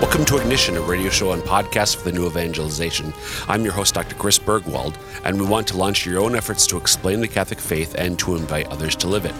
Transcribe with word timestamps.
Welcome 0.00 0.24
to 0.26 0.36
Ignition, 0.36 0.76
a 0.76 0.80
radio 0.80 1.10
show 1.10 1.32
and 1.32 1.42
podcast 1.42 1.96
for 1.96 2.04
the 2.04 2.12
new 2.12 2.28
evangelization. 2.28 3.12
I'm 3.48 3.64
your 3.64 3.72
host, 3.72 3.94
Dr. 3.94 4.14
Chris 4.14 4.38
Burgwald, 4.38 4.96
and 5.24 5.40
we 5.40 5.44
want 5.44 5.66
to 5.68 5.76
launch 5.76 6.06
your 6.06 6.20
own 6.20 6.36
efforts 6.36 6.68
to 6.68 6.76
explain 6.76 7.20
the 7.20 7.26
Catholic 7.26 7.58
faith 7.58 7.96
and 7.98 8.16
to 8.20 8.36
invite 8.36 8.68
others 8.68 8.94
to 8.94 9.08
live 9.08 9.24
it. 9.24 9.34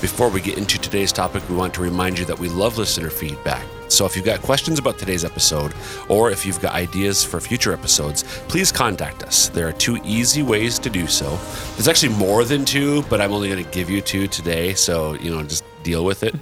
Before 0.00 0.30
we 0.30 0.40
get 0.40 0.56
into 0.56 0.78
today's 0.78 1.12
topic, 1.12 1.46
we 1.50 1.56
want 1.56 1.74
to 1.74 1.82
remind 1.82 2.18
you 2.18 2.24
that 2.24 2.38
we 2.38 2.48
love 2.48 2.78
listener 2.78 3.10
feedback. 3.10 3.66
So 3.88 4.06
if 4.06 4.16
you've 4.16 4.24
got 4.24 4.40
questions 4.40 4.78
about 4.78 4.98
today's 4.98 5.26
episode, 5.26 5.74
or 6.08 6.30
if 6.30 6.46
you've 6.46 6.60
got 6.60 6.72
ideas 6.72 7.22
for 7.22 7.38
future 7.38 7.74
episodes, 7.74 8.22
please 8.48 8.72
contact 8.72 9.24
us. 9.24 9.50
There 9.50 9.68
are 9.68 9.72
two 9.72 9.98
easy 10.04 10.42
ways 10.42 10.78
to 10.78 10.88
do 10.88 11.06
so. 11.06 11.28
There's 11.74 11.88
actually 11.88 12.14
more 12.14 12.44
than 12.44 12.64
two, 12.64 13.02
but 13.10 13.20
I'm 13.20 13.32
only 13.32 13.50
going 13.50 13.62
to 13.62 13.70
give 13.72 13.90
you 13.90 14.00
two 14.00 14.26
today, 14.26 14.72
so 14.72 15.14
you 15.16 15.30
know, 15.30 15.42
just 15.42 15.64
deal 15.82 16.06
with 16.06 16.22
it. 16.22 16.34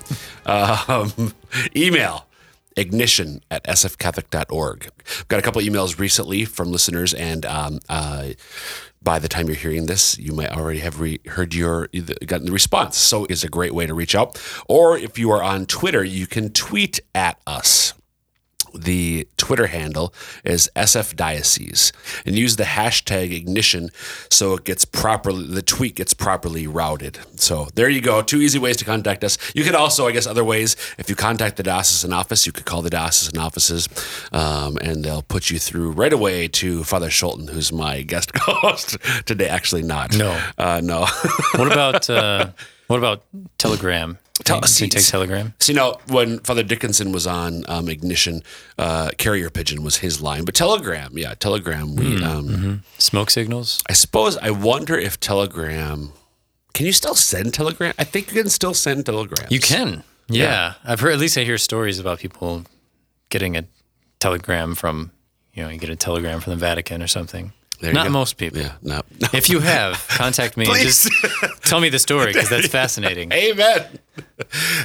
um, 0.46 1.34
email 1.74 2.25
ignition 2.76 3.42
at 3.50 3.64
sfcatholic.org. 3.64 4.90
I've 5.20 5.28
got 5.28 5.38
a 5.38 5.42
couple 5.42 5.62
emails 5.62 5.98
recently 5.98 6.44
from 6.44 6.70
listeners, 6.70 7.14
and 7.14 7.46
um, 7.46 7.80
uh, 7.88 8.30
by 9.02 9.18
the 9.18 9.28
time 9.28 9.46
you're 9.46 9.56
hearing 9.56 9.86
this, 9.86 10.18
you 10.18 10.32
might 10.32 10.50
already 10.50 10.80
have 10.80 11.00
re- 11.00 11.20
heard 11.26 11.54
your 11.54 11.88
gotten 12.26 12.46
the 12.46 12.52
response. 12.52 12.96
So 12.96 13.24
it's 13.26 13.44
a 13.44 13.48
great 13.48 13.74
way 13.74 13.86
to 13.86 13.94
reach 13.94 14.14
out. 14.14 14.40
Or 14.68 14.98
if 14.98 15.18
you 15.18 15.30
are 15.30 15.42
on 15.42 15.66
Twitter, 15.66 16.02
you 16.04 16.26
can 16.26 16.52
tweet 16.52 17.00
at 17.14 17.40
us 17.46 17.94
the 18.76 19.28
Twitter 19.36 19.66
handle 19.66 20.12
is 20.44 20.70
SF 20.76 21.16
Diocese 21.16 21.92
and 22.24 22.36
use 22.36 22.56
the 22.56 22.64
hashtag 22.64 23.32
ignition 23.34 23.90
so 24.30 24.54
it 24.54 24.64
gets 24.64 24.84
properly, 24.84 25.46
the 25.46 25.62
tweet 25.62 25.96
gets 25.96 26.14
properly 26.14 26.66
routed. 26.66 27.18
So 27.36 27.68
there 27.74 27.88
you 27.88 28.00
go. 28.00 28.22
Two 28.22 28.40
easy 28.40 28.58
ways 28.58 28.76
to 28.78 28.84
contact 28.84 29.24
us. 29.24 29.38
You 29.54 29.64
could 29.64 29.74
also, 29.74 30.06
I 30.06 30.12
guess, 30.12 30.26
other 30.26 30.44
ways, 30.44 30.76
if 30.98 31.08
you 31.08 31.16
contact 31.16 31.56
the 31.56 31.62
diocesan 31.62 32.12
office, 32.12 32.46
you 32.46 32.52
could 32.52 32.64
call 32.64 32.82
the 32.82 32.90
diocesan 32.90 33.38
offices 33.38 33.88
um, 34.32 34.76
and 34.80 35.04
they'll 35.04 35.22
put 35.22 35.50
you 35.50 35.58
through 35.58 35.92
right 35.92 36.12
away 36.12 36.48
to 36.48 36.84
Father 36.84 37.08
Scholten, 37.08 37.50
who's 37.50 37.72
my 37.72 38.02
guest 38.02 38.30
host 38.36 38.98
today. 39.26 39.48
Actually, 39.48 39.82
not. 39.82 40.16
No. 40.16 40.40
Uh, 40.58 40.80
no. 40.82 41.06
what 41.56 41.70
about, 41.70 42.08
uh, 42.10 42.50
what 42.86 42.98
about 42.98 43.22
Telegram? 43.58 44.18
Tell, 44.44 44.60
you 44.60 44.86
take 44.88 45.04
Telegram? 45.06 45.54
So, 45.60 45.72
you 45.72 45.76
know, 45.76 45.96
when 46.08 46.40
Father 46.40 46.62
Dickinson 46.62 47.10
was 47.12 47.26
on 47.26 47.64
um, 47.68 47.88
Ignition, 47.88 48.42
uh, 48.78 49.10
Carrier 49.18 49.50
Pigeon 49.50 49.82
was 49.82 49.96
his 49.98 50.20
line. 50.20 50.44
But 50.44 50.54
Telegram, 50.54 51.16
yeah, 51.16 51.34
Telegram, 51.34 51.96
we. 51.96 52.22
Um, 52.22 52.46
Mm-hmm. 52.48 52.74
Smoke 52.98 53.30
signals? 53.30 53.82
I 53.88 53.92
suppose, 53.94 54.36
I 54.38 54.50
wonder 54.50 54.96
if 54.96 55.18
Telegram. 55.20 56.12
Can 56.74 56.86
you 56.86 56.92
still 56.92 57.14
send 57.14 57.54
Telegram? 57.54 57.94
I 57.98 58.04
think 58.04 58.28
you 58.32 58.40
can 58.42 58.50
still 58.50 58.74
send 58.74 59.06
telegrams. 59.06 59.50
You 59.50 59.60
can. 59.60 60.02
Yeah. 60.28 60.74
I've 60.84 61.00
heard, 61.00 61.12
at 61.12 61.18
least 61.18 61.38
I 61.38 61.44
hear 61.44 61.56
stories 61.58 61.98
about 61.98 62.18
people 62.18 62.64
getting 63.30 63.56
a 63.56 63.64
telegram 64.20 64.74
from, 64.74 65.10
you 65.54 65.62
know, 65.62 65.68
you 65.70 65.78
get 65.78 65.88
a 65.90 65.96
telegram 65.96 66.40
from 66.40 66.50
the 66.52 66.56
Vatican 66.58 67.02
or 67.02 67.06
something. 67.06 67.52
There 67.80 67.92
Not 67.92 68.10
most 68.10 68.38
people. 68.38 68.60
Yeah, 68.60 68.72
no. 68.82 69.02
If 69.34 69.50
you 69.50 69.60
have, 69.60 70.02
contact 70.08 70.56
me 70.56 70.64
and 70.64 70.72
Please. 70.74 71.04
just 71.04 71.62
tell 71.64 71.78
me 71.80 71.90
the 71.90 71.98
story 71.98 72.32
because 72.32 72.48
that's 72.48 72.68
fascinating. 72.80 73.30
Amen. 73.32 73.84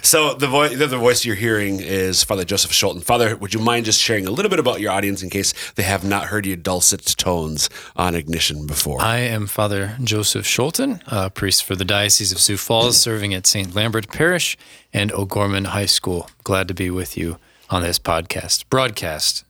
So 0.01 0.33
the 0.33 0.47
voice, 0.47 0.77
the 0.77 0.87
voice 0.97 1.23
you're 1.25 1.35
hearing 1.35 1.79
is 1.79 2.23
Father 2.23 2.43
Joseph 2.43 2.71
Scholten. 2.71 3.03
Father, 3.03 3.35
would 3.35 3.53
you 3.53 3.59
mind 3.59 3.85
just 3.85 3.99
sharing 3.99 4.25
a 4.25 4.31
little 4.31 4.49
bit 4.49 4.59
about 4.59 4.81
your 4.81 4.91
audience 4.91 5.21
in 5.21 5.29
case 5.29 5.53
they 5.75 5.83
have 5.83 6.03
not 6.03 6.25
heard 6.25 6.45
your 6.45 6.57
dulcet 6.57 7.05
tones 7.17 7.69
on 7.95 8.15
Ignition 8.15 8.65
before? 8.65 9.01
I 9.01 9.17
am 9.17 9.47
Father 9.47 9.95
Joseph 10.03 10.45
Scholten, 10.45 11.01
a 11.07 11.29
priest 11.29 11.63
for 11.63 11.75
the 11.75 11.85
Diocese 11.85 12.31
of 12.31 12.39
Sioux 12.39 12.57
Falls, 12.57 12.97
serving 13.01 13.33
at 13.33 13.45
St. 13.45 13.75
Lambert 13.75 14.09
Parish 14.09 14.57
and 14.91 15.11
O'Gorman 15.11 15.65
High 15.65 15.85
School. 15.85 16.29
Glad 16.43 16.67
to 16.67 16.73
be 16.73 16.89
with 16.89 17.17
you 17.17 17.37
on 17.69 17.83
this 17.83 17.99
podcast, 17.99 18.67
broadcast. 18.69 19.45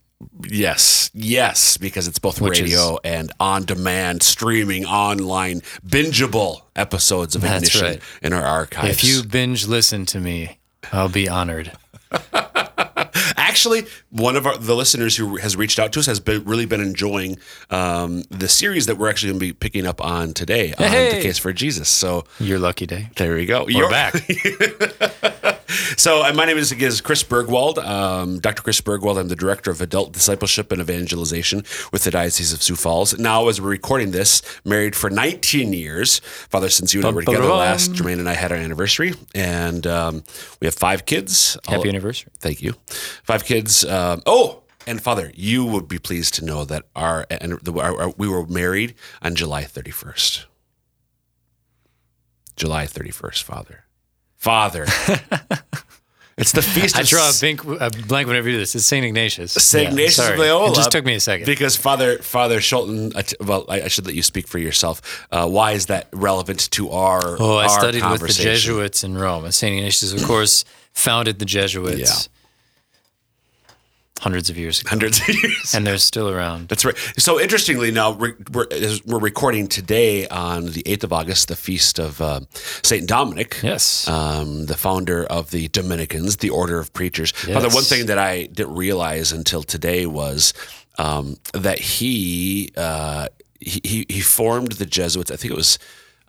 Yes, 0.47 1.09
yes, 1.13 1.77
because 1.77 2.07
it's 2.07 2.19
both 2.19 2.41
Which 2.41 2.59
radio 2.59 2.97
and 3.03 3.31
on 3.39 3.65
demand, 3.65 4.23
streaming, 4.23 4.85
online, 4.85 5.61
bingeable 5.85 6.61
episodes 6.75 7.35
of 7.35 7.43
Ignition 7.43 7.81
right. 7.85 8.01
in 8.21 8.33
our 8.33 8.43
archives. 8.43 8.89
If 8.89 9.03
you 9.03 9.23
binge 9.23 9.67
listen 9.67 10.05
to 10.07 10.19
me, 10.19 10.57
I'll 10.91 11.09
be 11.09 11.27
honored. 11.29 11.71
actually, 13.37 13.85
one 14.09 14.35
of 14.35 14.45
our, 14.45 14.57
the 14.57 14.75
listeners 14.75 15.15
who 15.15 15.37
has 15.37 15.55
reached 15.55 15.79
out 15.79 15.93
to 15.93 15.99
us 15.99 16.05
has 16.05 16.19
been 16.19 16.43
really 16.43 16.65
been 16.65 16.81
enjoying 16.81 17.37
um, 17.69 18.23
the 18.29 18.47
series 18.47 18.85
that 18.87 18.97
we're 18.97 19.09
actually 19.09 19.29
going 19.31 19.39
to 19.39 19.45
be 19.47 19.53
picking 19.53 19.85
up 19.85 20.01
on 20.03 20.33
today 20.33 20.73
on 20.77 20.87
Hey. 20.87 21.15
the 21.15 21.21
case 21.21 21.37
for 21.37 21.53
Jesus. 21.53 21.89
So 21.89 22.25
Your 22.39 22.59
lucky 22.59 22.85
day. 22.85 23.09
there 23.17 23.37
you 23.37 23.45
go. 23.45 23.63
We're 23.65 23.71
You're 23.71 23.89
back. 23.89 24.13
So 25.97 26.23
uh, 26.23 26.33
my 26.33 26.45
name 26.45 26.57
is, 26.57 26.71
is 26.71 27.01
Chris 27.01 27.23
Burgwald, 27.23 27.77
um, 27.77 28.39
Dr. 28.39 28.63
Chris 28.63 28.81
Burgwald. 28.81 29.19
I'm 29.19 29.27
the 29.27 29.35
director 29.35 29.69
of 29.69 29.81
adult 29.81 30.13
discipleship 30.13 30.71
and 30.71 30.81
evangelization 30.81 31.63
with 31.91 32.03
the 32.03 32.11
Diocese 32.11 32.53
of 32.53 32.63
Sioux 32.63 32.75
Falls. 32.75 33.17
Now, 33.19 33.47
as 33.49 33.61
we're 33.61 33.69
recording 33.69 34.11
this, 34.11 34.41
married 34.65 34.95
for 34.95 35.09
19 35.09 35.73
years. 35.73 36.19
Father, 36.19 36.69
since 36.69 36.93
you 36.93 37.01
and 37.01 37.09
I 37.09 37.11
were 37.11 37.23
together 37.23 37.47
last, 37.47 37.93
Jermaine 37.93 38.19
and 38.19 38.29
I 38.29 38.33
had 38.33 38.51
our 38.51 38.57
anniversary, 38.57 39.13
and 39.35 39.85
um, 39.85 40.23
we 40.59 40.65
have 40.65 40.75
five 40.75 41.05
kids. 41.05 41.57
Happy 41.67 41.77
All- 41.77 41.87
anniversary. 41.87 42.31
Thank 42.39 42.61
you. 42.61 42.73
Five 43.23 43.45
kids. 43.45 43.85
Um, 43.85 44.21
oh, 44.25 44.63
and 44.87 45.01
Father, 45.01 45.31
you 45.35 45.65
would 45.65 45.87
be 45.87 45.99
pleased 45.99 46.33
to 46.35 46.45
know 46.45 46.65
that 46.65 46.85
our, 46.95 47.27
and 47.29 47.59
the, 47.61 47.73
our, 47.79 48.01
our 48.01 48.13
we 48.17 48.27
were 48.27 48.45
married 48.47 48.95
on 49.21 49.35
July 49.35 49.63
31st. 49.63 50.45
July 52.55 52.85
31st, 52.85 53.43
Father. 53.43 53.85
Father. 54.41 54.85
it's 56.37 56.51
the 56.51 56.63
feast 56.63 56.97
I 56.97 57.01
of 57.01 57.07
draw 57.07 57.29
a, 57.29 57.33
blank, 57.39 57.63
a 57.63 57.91
blank 58.07 58.27
whenever 58.27 58.49
you 58.49 58.55
do 58.55 58.59
this. 58.59 58.73
It's 58.73 58.87
St. 58.87 59.05
Ignatius. 59.05 59.51
St. 59.53 59.83
Yeah, 59.83 59.89
Ignatius 59.89 60.15
sorry. 60.15 60.33
of 60.33 60.39
Loyola. 60.39 60.71
It 60.71 60.75
just 60.75 60.91
took 60.91 61.05
me 61.05 61.13
a 61.13 61.19
second. 61.19 61.45
Because 61.45 61.77
Father 61.77 62.17
Father 62.17 62.57
Scholten, 62.59 63.13
well, 63.45 63.65
I, 63.69 63.83
I 63.83 63.87
should 63.87 64.07
let 64.07 64.15
you 64.15 64.23
speak 64.23 64.47
for 64.47 64.57
yourself. 64.57 65.27
Uh, 65.31 65.47
why 65.47 65.73
is 65.73 65.85
that 65.85 66.07
relevant 66.11 66.71
to 66.71 66.89
our 66.89 67.21
Oh, 67.39 67.57
I 67.57 67.65
our 67.65 67.69
studied 67.69 68.03
with 68.09 68.21
the? 68.21 68.33
Jesuits 68.33 69.03
in 69.03 69.15
Rome. 69.15 69.49
St. 69.51 69.75
Ignatius, 69.75 70.11
of 70.11 70.23
course, 70.27 70.65
founded 70.91 71.37
the 71.37 71.45
Jesuits 71.45 71.99
Yeah. 71.99 72.40
Hundreds 74.21 74.51
of 74.51 74.57
years 74.57 74.79
ago. 74.79 74.89
Hundreds 74.89 75.19
of 75.19 75.29
years. 75.29 75.73
And 75.73 75.85
they're 75.85 75.97
still 75.97 76.29
around. 76.29 76.67
That's 76.67 76.85
right. 76.85 76.95
So 77.17 77.39
interestingly, 77.39 77.89
now 77.89 78.11
we're, 78.11 78.35
we're, 78.53 78.67
we're 79.05 79.19
recording 79.19 79.67
today 79.67 80.27
on 80.27 80.67
the 80.67 80.83
8th 80.83 81.05
of 81.05 81.13
August, 81.13 81.47
the 81.47 81.55
feast 81.55 81.97
of 81.97 82.21
uh, 82.21 82.41
St. 82.83 83.07
Dominic. 83.07 83.59
Yes. 83.63 84.07
Um, 84.07 84.67
the 84.67 84.77
founder 84.77 85.25
of 85.25 85.49
the 85.49 85.69
Dominicans, 85.69 86.37
the 86.37 86.51
Order 86.51 86.79
of 86.79 86.93
Preachers. 86.93 87.33
Yes. 87.47 87.63
the 87.63 87.75
one 87.75 87.83
thing 87.83 88.05
that 88.05 88.19
I 88.19 88.45
didn't 88.45 88.75
realize 88.75 89.31
until 89.31 89.63
today 89.63 90.05
was 90.05 90.53
um, 90.99 91.37
that 91.53 91.79
he, 91.79 92.71
uh, 92.77 93.27
he 93.59 93.79
he 93.83 94.05
he 94.09 94.21
formed 94.21 94.73
the 94.73 94.87
Jesuits. 94.87 95.29
I 95.31 95.35
think 95.35 95.53
it 95.53 95.57
was 95.57 95.77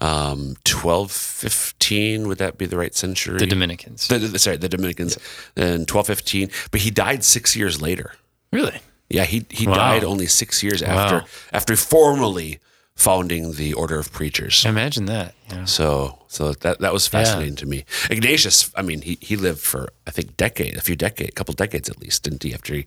um, 0.02 0.56
1215. 0.66 2.26
Would 2.28 2.38
that 2.38 2.58
be 2.58 2.66
the 2.66 2.76
right 2.76 2.94
century? 2.94 3.38
the 3.38 3.46
Dominicans. 3.46 4.08
The- 4.08 4.18
the- 4.18 4.38
sorry, 4.38 4.56
the 4.56 4.68
Dominicans 4.68 5.16
in 5.56 5.86
1215. 5.86 6.50
But 6.70 6.80
he 6.80 6.90
died 6.90 7.24
six 7.24 7.56
years 7.56 7.80
later. 7.80 8.12
really? 8.52 8.80
Yeah, 9.08 9.24
he 9.26 9.44
he 9.50 9.66
Wow. 9.66 9.74
died 9.74 10.04
only 10.04 10.26
six 10.26 10.62
years 10.62 10.82
after 10.82 11.16
Wow. 11.18 11.26
after 11.52 11.76
formally 11.76 12.58
founding 12.96 13.52
the 13.56 13.74
Order 13.74 13.98
of 13.98 14.10
Preachers. 14.10 14.64
Imagine 14.64 15.04
that. 15.06 15.34
know. 15.50 15.66
So 15.66 16.18
so 16.28 16.52
that 16.64 16.78
that 16.80 16.92
was 16.94 17.06
fascinating 17.08 17.56
to 17.56 17.66
me. 17.66 17.84
Ignatius, 18.10 18.70
I 18.74 18.80
mean, 18.82 19.02
he, 19.02 19.18
he 19.20 19.36
lived 19.36 19.60
for 19.60 19.90
I 20.06 20.10
think 20.12 20.36
decade, 20.38 20.76
a 20.78 20.80
few 20.80 20.96
decades, 20.96 21.28
a 21.28 21.32
couple 21.32 21.52
decades 21.54 21.90
at 21.90 22.00
least, 22.00 22.22
didn't 22.22 22.42
he? 22.42 22.54
After 22.54 22.74
he, 22.74 22.86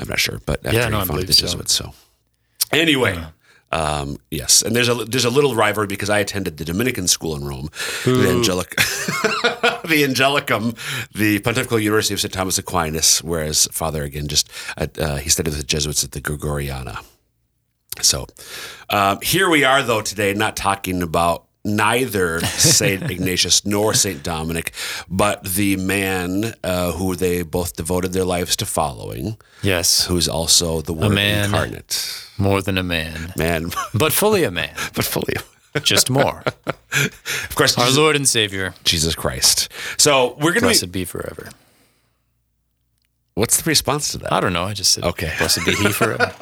I'm 0.00 0.08
not 0.08 0.20
sure, 0.20 0.38
but 0.44 0.56
after 0.66 0.78
Yeah, 0.78 0.88
no, 0.90 1.00
he 1.00 1.06
founded 1.06 1.28
the 1.28 1.34
believe 1.42 1.68
so. 1.68 1.84
So 1.84 1.94
anyway. 2.72 3.14
Um, 3.74 4.18
yes, 4.30 4.62
and 4.62 4.76
there's 4.76 4.88
a 4.88 4.94
there's 4.94 5.24
a 5.24 5.30
little 5.30 5.56
rivalry 5.56 5.88
because 5.88 6.08
I 6.08 6.20
attended 6.20 6.58
the 6.58 6.64
Dominican 6.64 7.08
school 7.08 7.34
in 7.34 7.44
Rome, 7.44 7.70
the 8.04 8.30
Angelic, 8.30 8.70
the 8.76 10.04
Angelicum, 10.06 10.76
the 11.12 11.40
Pontifical 11.40 11.80
University 11.80 12.14
of 12.14 12.20
St. 12.20 12.32
Thomas 12.32 12.56
Aquinas, 12.56 13.20
whereas 13.24 13.66
Father 13.72 14.04
again 14.04 14.28
just 14.28 14.48
at, 14.76 14.96
uh, 14.96 15.16
he 15.16 15.28
studied 15.28 15.50
with 15.50 15.58
the 15.58 15.66
Jesuits 15.66 16.04
at 16.04 16.12
the 16.12 16.20
Gregoriana. 16.20 17.04
So 18.00 18.26
um, 18.90 19.18
here 19.22 19.50
we 19.50 19.64
are, 19.64 19.82
though, 19.82 20.02
today, 20.02 20.34
not 20.34 20.54
talking 20.54 21.02
about 21.02 21.46
neither 21.64 22.40
Saint 22.44 23.10
Ignatius 23.10 23.64
nor 23.64 23.94
Saint 23.94 24.22
Dominic, 24.22 24.72
but 25.08 25.42
the 25.44 25.76
man 25.76 26.54
uh, 26.62 26.92
who 26.92 27.16
they 27.16 27.42
both 27.42 27.74
devoted 27.76 28.12
their 28.12 28.24
lives 28.24 28.56
to 28.56 28.66
following, 28.66 29.36
Yes. 29.62 30.04
who's 30.06 30.28
also 30.28 30.80
the 30.82 30.92
Word 30.92 31.10
man. 31.12 31.46
incarnate. 31.46 32.28
More 32.36 32.60
than 32.62 32.76
a 32.78 32.82
man, 32.82 33.32
Man, 33.36 33.70
but 33.94 34.12
fully 34.12 34.44
a 34.44 34.50
man. 34.50 34.74
but 34.94 35.04
fully, 35.04 35.34
Just 35.82 36.10
more. 36.10 36.42
of 36.66 37.52
course, 37.54 37.78
Our 37.78 37.84
Jesus, 37.86 37.98
Lord 37.98 38.16
and 38.16 38.28
Savior, 38.28 38.74
Jesus 38.84 39.14
Christ. 39.14 39.68
So 39.96 40.36
we're 40.40 40.52
gonna. 40.52 40.66
blessed 40.66 40.92
Be, 40.92 41.00
be 41.00 41.04
forever. 41.04 41.48
what's 43.34 43.56
the 43.62 43.68
response 43.68 44.12
to 44.12 44.18
that? 44.18 44.32
I 44.32 44.40
don't 44.40 44.52
know. 44.52 44.64
I 44.64 44.74
just 44.74 44.92
said, 44.92 45.04
Okay. 45.04 45.32
blessed 45.38 45.64
be 45.64 45.74
He 45.74 45.90
forever. 45.92 46.32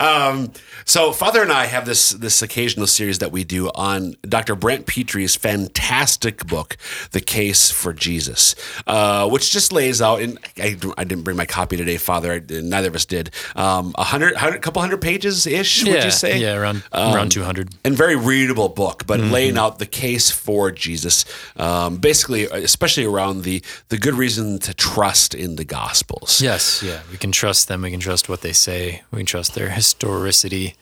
Um, 0.00 0.52
so, 0.84 1.12
Father 1.12 1.42
and 1.42 1.52
I 1.52 1.66
have 1.66 1.86
this 1.86 2.10
this 2.10 2.42
occasional 2.42 2.86
series 2.86 3.18
that 3.20 3.30
we 3.32 3.44
do 3.44 3.70
on 3.74 4.16
Dr. 4.22 4.54
Brant 4.54 4.86
Pitre's 4.86 5.36
fantastic 5.36 6.46
book, 6.46 6.76
"The 7.12 7.20
Case 7.20 7.70
for 7.70 7.92
Jesus," 7.92 8.54
uh, 8.86 9.28
which 9.28 9.50
just 9.50 9.72
lays 9.72 10.02
out. 10.02 10.20
And 10.20 10.38
I, 10.58 10.76
I, 10.98 11.04
didn't 11.04 11.22
bring 11.22 11.36
my 11.36 11.46
copy 11.46 11.76
today, 11.76 11.96
Father. 11.96 12.32
I, 12.32 12.42
neither 12.48 12.88
of 12.88 12.94
us 12.94 13.04
did. 13.04 13.30
Um, 13.54 13.94
a 13.96 14.04
hundred, 14.04 14.36
hundred, 14.36 14.62
couple 14.62 14.82
hundred 14.82 15.00
pages 15.00 15.46
ish. 15.46 15.82
Yeah, 15.84 15.94
would 15.94 16.04
you 16.04 16.10
say? 16.10 16.38
yeah, 16.38 16.56
around 16.56 16.82
Um, 16.92 17.14
around 17.14 17.30
two 17.30 17.42
hundred. 17.44 17.70
and 17.84 17.96
very 17.96 18.16
readable 18.16 18.68
book, 18.68 19.04
but 19.06 19.20
laying 19.20 19.56
out 19.58 19.78
the 19.78 19.86
case 19.86 20.30
for 20.30 20.70
Jesus, 20.70 21.24
um, 21.56 21.96
basically, 21.98 22.44
especially 22.44 23.04
around 23.04 23.42
the 23.42 23.62
the 23.88 23.98
good 23.98 24.14
reason 24.14 24.58
to 24.60 24.74
trust 24.74 25.34
in 25.34 25.56
the 25.56 25.64
Gospels. 25.64 26.40
Yes, 26.40 26.82
yeah, 26.82 27.00
we 27.10 27.16
can 27.16 27.32
trust 27.32 27.68
them. 27.68 27.82
We 27.82 27.90
can 27.90 28.00
trust 28.00 28.28
what 28.28 28.40
they 28.40 28.52
say. 28.52 29.02
We 29.10 29.18
can 29.18 29.26
trust 29.26 29.54
their 29.54 29.68
historicity 29.82 30.74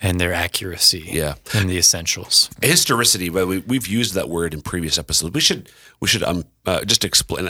and 0.00 0.20
their 0.20 0.32
accuracy. 0.32 1.04
Yeah. 1.06 1.34
and 1.54 1.68
the 1.70 1.78
essentials. 1.78 2.50
historicity 2.62 3.28
but 3.30 3.46
we, 3.46 3.58
we've 3.60 3.86
used 3.86 4.14
that 4.14 4.28
word 4.28 4.52
in 4.52 4.60
previous 4.62 4.98
episodes 4.98 5.32
we 5.32 5.40
should 5.40 5.70
we 6.00 6.08
should 6.08 6.22
um, 6.22 6.44
uh, 6.66 6.84
just 6.84 7.04
explain 7.04 7.48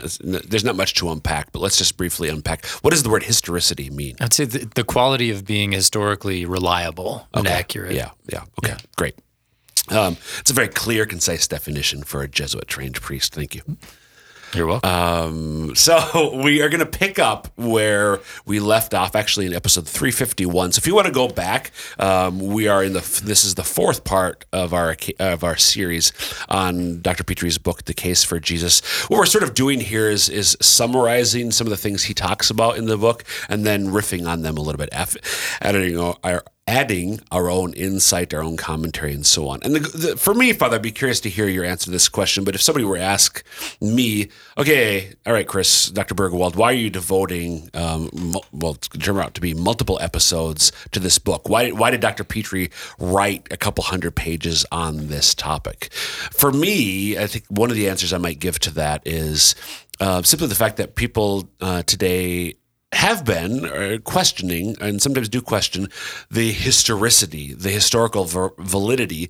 there's 0.50 0.64
not 0.64 0.76
much 0.76 0.94
to 0.94 1.10
unpack 1.10 1.50
but 1.52 1.60
let's 1.60 1.76
just 1.76 1.96
briefly 1.96 2.28
unpack 2.28 2.64
what 2.82 2.90
does 2.90 3.02
the 3.02 3.10
word 3.10 3.22
historicity 3.24 3.90
mean 3.90 4.14
I'd 4.20 4.32
say 4.32 4.44
the, 4.44 4.60
the 4.74 4.84
quality 4.84 5.30
of 5.30 5.44
being 5.44 5.72
historically 5.72 6.44
reliable 6.46 7.26
and 7.34 7.46
accurate. 7.46 7.94
yeah 7.94 8.10
yeah 8.32 8.44
okay 8.58 8.76
great 8.96 9.14
um, 9.90 10.16
it's 10.40 10.50
a 10.50 10.54
very 10.54 10.68
clear 10.68 11.06
concise 11.06 11.48
definition 11.48 12.02
for 12.04 12.22
a 12.22 12.28
jesuit 12.28 12.66
trained 12.68 12.96
priest 13.06 13.34
thank 13.34 13.54
you 13.56 13.62
you're 14.54 14.66
welcome. 14.66 14.90
Um, 14.90 15.74
so 15.74 16.40
we 16.42 16.62
are 16.62 16.68
going 16.68 16.80
to 16.80 16.86
pick 16.86 17.18
up 17.18 17.48
where 17.56 18.20
we 18.46 18.60
left 18.60 18.94
off, 18.94 19.14
actually 19.14 19.46
in 19.46 19.54
episode 19.54 19.86
351. 19.86 20.72
So 20.72 20.78
if 20.78 20.86
you 20.86 20.94
want 20.94 21.06
to 21.06 21.12
go 21.12 21.28
back, 21.28 21.72
um, 21.98 22.38
we 22.38 22.68
are 22.68 22.82
in 22.82 22.92
the 22.92 23.00
this 23.24 23.44
is 23.44 23.54
the 23.54 23.64
fourth 23.64 24.04
part 24.04 24.44
of 24.52 24.72
our 24.72 24.96
of 25.18 25.44
our 25.44 25.56
series 25.56 26.12
on 26.48 27.00
Dr. 27.00 27.24
Pitre's 27.24 27.58
book, 27.58 27.84
The 27.84 27.94
Case 27.94 28.24
for 28.24 28.40
Jesus. 28.40 28.80
What 29.08 29.18
we're 29.18 29.26
sort 29.26 29.44
of 29.44 29.54
doing 29.54 29.80
here 29.80 30.08
is 30.08 30.28
is 30.28 30.56
summarizing 30.60 31.50
some 31.50 31.66
of 31.66 31.70
the 31.70 31.76
things 31.76 32.04
he 32.04 32.14
talks 32.14 32.50
about 32.50 32.78
in 32.78 32.86
the 32.86 32.96
book, 32.96 33.24
and 33.48 33.64
then 33.64 33.88
riffing 33.88 34.28
on 34.28 34.42
them 34.42 34.56
a 34.56 34.60
little 34.60 34.78
bit, 34.78 34.88
aff- 34.92 35.58
adding 35.60 35.98
our 35.98 36.42
adding 36.68 37.18
our 37.32 37.50
own 37.50 37.72
insight, 37.72 38.34
our 38.34 38.42
own 38.42 38.58
commentary, 38.58 39.14
and 39.14 39.24
so 39.24 39.48
on. 39.48 39.58
And 39.62 39.74
the, 39.74 39.80
the, 39.80 40.16
for 40.18 40.34
me, 40.34 40.52
Father, 40.52 40.76
I'd 40.76 40.82
be 40.82 40.92
curious 40.92 41.18
to 41.20 41.30
hear 41.30 41.48
your 41.48 41.64
answer 41.64 41.86
to 41.86 41.90
this 41.90 42.10
question. 42.10 42.44
But 42.44 42.54
if 42.54 42.60
somebody 42.60 42.84
were 42.84 42.98
to 42.98 43.02
ask 43.02 43.42
me, 43.80 44.28
okay, 44.58 45.14
all 45.26 45.32
right, 45.32 45.48
Chris, 45.48 45.88
Dr. 45.88 46.14
Burgwald, 46.14 46.56
why 46.56 46.70
are 46.70 46.76
you 46.76 46.90
devoting, 46.90 47.70
um, 47.72 48.10
well, 48.52 48.74
it's 48.74 48.86
going 48.88 49.00
to 49.00 49.06
turn 49.06 49.16
out 49.16 49.32
to 49.34 49.40
be 49.40 49.54
multiple 49.54 49.98
episodes 50.02 50.70
to 50.92 51.00
this 51.00 51.18
book? 51.18 51.48
Why, 51.48 51.70
why 51.70 51.90
did 51.90 52.02
Dr. 52.02 52.22
Pitre 52.22 52.68
write 52.98 53.48
a 53.50 53.56
couple 53.56 53.82
hundred 53.84 54.14
pages 54.14 54.66
on 54.70 55.06
this 55.06 55.34
topic? 55.34 55.90
For 55.94 56.52
me, 56.52 57.16
I 57.16 57.26
think 57.26 57.46
one 57.48 57.70
of 57.70 57.76
the 57.76 57.88
answers 57.88 58.12
I 58.12 58.18
might 58.18 58.40
give 58.40 58.58
to 58.60 58.74
that 58.74 59.00
is 59.06 59.54
uh, 60.00 60.20
simply 60.22 60.48
the 60.48 60.54
fact 60.54 60.76
that 60.76 60.96
people 60.96 61.48
uh, 61.62 61.82
today 61.84 62.56
have 62.92 63.24
been 63.24 63.66
uh, 63.66 63.98
questioning 64.02 64.74
and 64.80 65.02
sometimes 65.02 65.28
do 65.28 65.42
question 65.42 65.88
the 66.30 66.52
historicity, 66.52 67.52
the 67.52 67.68
historical 67.68 68.24
ver- 68.24 68.52
validity 68.58 69.28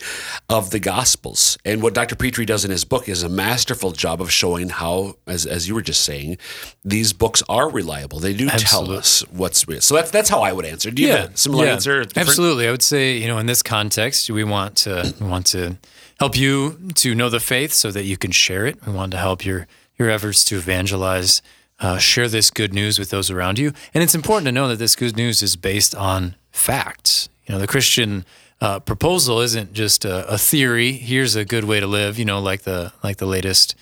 of 0.48 0.70
the 0.70 0.78
Gospels. 0.78 1.58
And 1.64 1.82
what 1.82 1.92
Dr. 1.92 2.14
Pitre 2.14 2.44
does 2.44 2.64
in 2.64 2.70
his 2.70 2.84
book 2.84 3.08
is 3.08 3.24
a 3.24 3.28
masterful 3.28 3.90
job 3.90 4.20
of 4.20 4.30
showing 4.30 4.68
how, 4.68 5.16
as, 5.26 5.44
as 5.44 5.66
you 5.66 5.74
were 5.74 5.82
just 5.82 6.02
saying, 6.02 6.38
these 6.84 7.12
books 7.12 7.42
are 7.48 7.68
reliable. 7.68 8.20
They 8.20 8.32
do 8.32 8.48
tell 8.48 8.92
us 8.92 9.20
what's 9.30 9.66
real. 9.66 9.80
So 9.80 9.96
that's 9.96 10.10
that's 10.10 10.28
how 10.28 10.40
I 10.40 10.52
would 10.52 10.64
answer. 10.64 10.90
Do 10.90 11.02
you 11.02 11.10
have 11.12 11.34
a 11.34 11.36
similar 11.36 11.66
yeah. 11.66 11.72
answer? 11.72 12.04
Absolutely. 12.16 12.68
I 12.68 12.70
would 12.70 12.82
say, 12.82 13.16
you 13.16 13.26
know, 13.26 13.38
in 13.38 13.46
this 13.46 13.62
context, 13.62 14.30
we 14.30 14.44
want 14.44 14.76
to 14.76 15.14
we 15.20 15.26
want 15.26 15.46
to 15.46 15.76
help 16.20 16.36
you 16.36 16.78
to 16.94 17.14
know 17.14 17.28
the 17.28 17.40
faith 17.40 17.72
so 17.72 17.90
that 17.90 18.04
you 18.04 18.16
can 18.16 18.30
share 18.30 18.66
it. 18.66 18.84
We 18.86 18.92
want 18.92 19.12
to 19.12 19.18
help 19.18 19.44
your 19.44 19.66
your 19.98 20.10
efforts 20.10 20.44
to 20.46 20.56
evangelize, 20.56 21.42
uh, 21.80 21.98
share 21.98 22.28
this 22.28 22.50
good 22.50 22.72
news 22.74 22.98
with 22.98 23.10
those 23.10 23.30
around 23.30 23.58
you. 23.58 23.72
And 23.94 24.02
it's 24.02 24.14
important 24.14 24.46
to 24.46 24.52
know 24.52 24.68
that 24.68 24.76
this 24.78 24.96
good 24.96 25.16
news 25.16 25.42
is 25.42 25.56
based 25.56 25.94
on 25.94 26.34
facts. 26.50 27.28
You 27.46 27.54
know, 27.54 27.60
the 27.60 27.66
Christian 27.68 28.24
uh, 28.60 28.80
proposal 28.80 29.40
isn't 29.40 29.72
just 29.72 30.04
a, 30.04 30.26
a 30.28 30.36
theory. 30.38 30.92
Here's 30.92 31.36
a 31.36 31.44
good 31.44 31.64
way 31.64 31.78
to 31.80 31.86
live. 31.86 32.18
You 32.18 32.24
know, 32.24 32.40
like 32.40 32.62
the 32.62 32.92
like 33.04 33.18
the 33.18 33.26
latest 33.26 33.74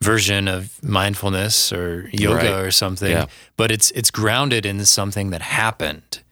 version 0.00 0.48
of 0.48 0.82
mindfulness 0.82 1.72
or 1.72 2.08
yoga 2.12 2.36
Right. 2.36 2.64
or 2.66 2.70
something. 2.70 3.10
Yeah. 3.10 3.26
But 3.56 3.70
it's 3.70 3.90
it's 3.90 4.10
grounded 4.10 4.64
in 4.64 4.84
something 4.84 5.30
that 5.30 5.42
happened. 5.42 6.22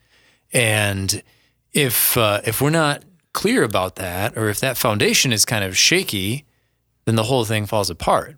And 0.53 1.23
if 1.73 2.17
uh, 2.17 2.41
if 2.45 2.61
we're 2.63 2.71
not 2.71 3.03
clear 3.33 3.63
about 3.65 3.97
that, 3.97 4.37
or 4.39 4.49
if 4.49 4.61
that 4.61 4.77
foundation 4.77 5.33
is 5.33 5.45
kind 5.45 5.65
of 5.65 5.77
shaky, 5.77 6.45
then 7.05 7.17
the 7.17 7.25
whole 7.25 7.45
thing 7.45 7.67
falls 7.67 7.91
apart. 7.91 8.37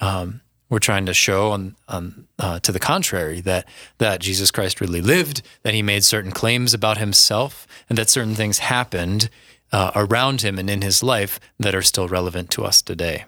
Um, 0.00 0.40
we're 0.72 0.78
trying 0.78 1.04
to 1.04 1.12
show 1.12 1.50
on, 1.50 1.76
on 1.86 2.26
uh, 2.38 2.58
to 2.60 2.72
the 2.72 2.78
contrary 2.78 3.42
that 3.42 3.68
that 3.98 4.20
Jesus 4.20 4.50
Christ 4.50 4.80
really 4.80 5.02
lived, 5.02 5.42
that 5.64 5.74
he 5.74 5.82
made 5.82 6.02
certain 6.02 6.32
claims 6.32 6.72
about 6.72 6.96
himself, 6.96 7.66
and 7.90 7.98
that 7.98 8.08
certain 8.08 8.34
things 8.34 8.58
happened 8.60 9.28
uh, 9.70 9.90
around 9.94 10.40
him 10.40 10.58
and 10.58 10.70
in 10.70 10.80
his 10.80 11.02
life 11.02 11.38
that 11.60 11.74
are 11.74 11.82
still 11.82 12.08
relevant 12.08 12.50
to 12.52 12.64
us 12.64 12.80
today. 12.80 13.26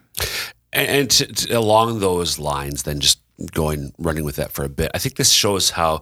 And, 0.72 0.88
and 0.88 1.10
to, 1.10 1.26
to- 1.26 1.58
along 1.58 2.00
those 2.00 2.38
lines, 2.38 2.84
then 2.84 2.98
just 2.98 3.20
going 3.52 3.92
running 3.98 4.24
with 4.24 4.36
that 4.36 4.52
for 4.52 4.64
a 4.64 4.70
bit, 4.70 4.90
I 4.94 4.98
think 4.98 5.16
this 5.16 5.30
shows 5.30 5.70
how 5.70 6.00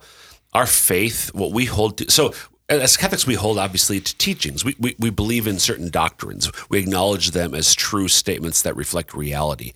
our 0.53 0.67
faith, 0.67 1.35
what 1.35 1.51
we 1.51 1.65
hold 1.65 1.99
to. 1.99 2.11
So 2.11 2.35
as 2.69 2.97
Catholics, 2.97 3.27
we 3.27 3.35
hold 3.35 3.59
obviously 3.59 3.99
to 3.99 4.17
teachings. 4.17 4.65
We, 4.65 4.77
we 4.79 4.95
we 4.97 5.11
believe 5.11 5.49
in 5.49 5.59
certain 5.59 5.91
doctrines. 5.91 6.53
We 6.69 6.79
acknowledge 6.79 7.33
them 7.33 7.53
as 7.53 7.75
true 7.75 8.07
statements 8.07 8.63
that 8.63 8.77
reflect 8.77 9.13
reality. 9.13 9.73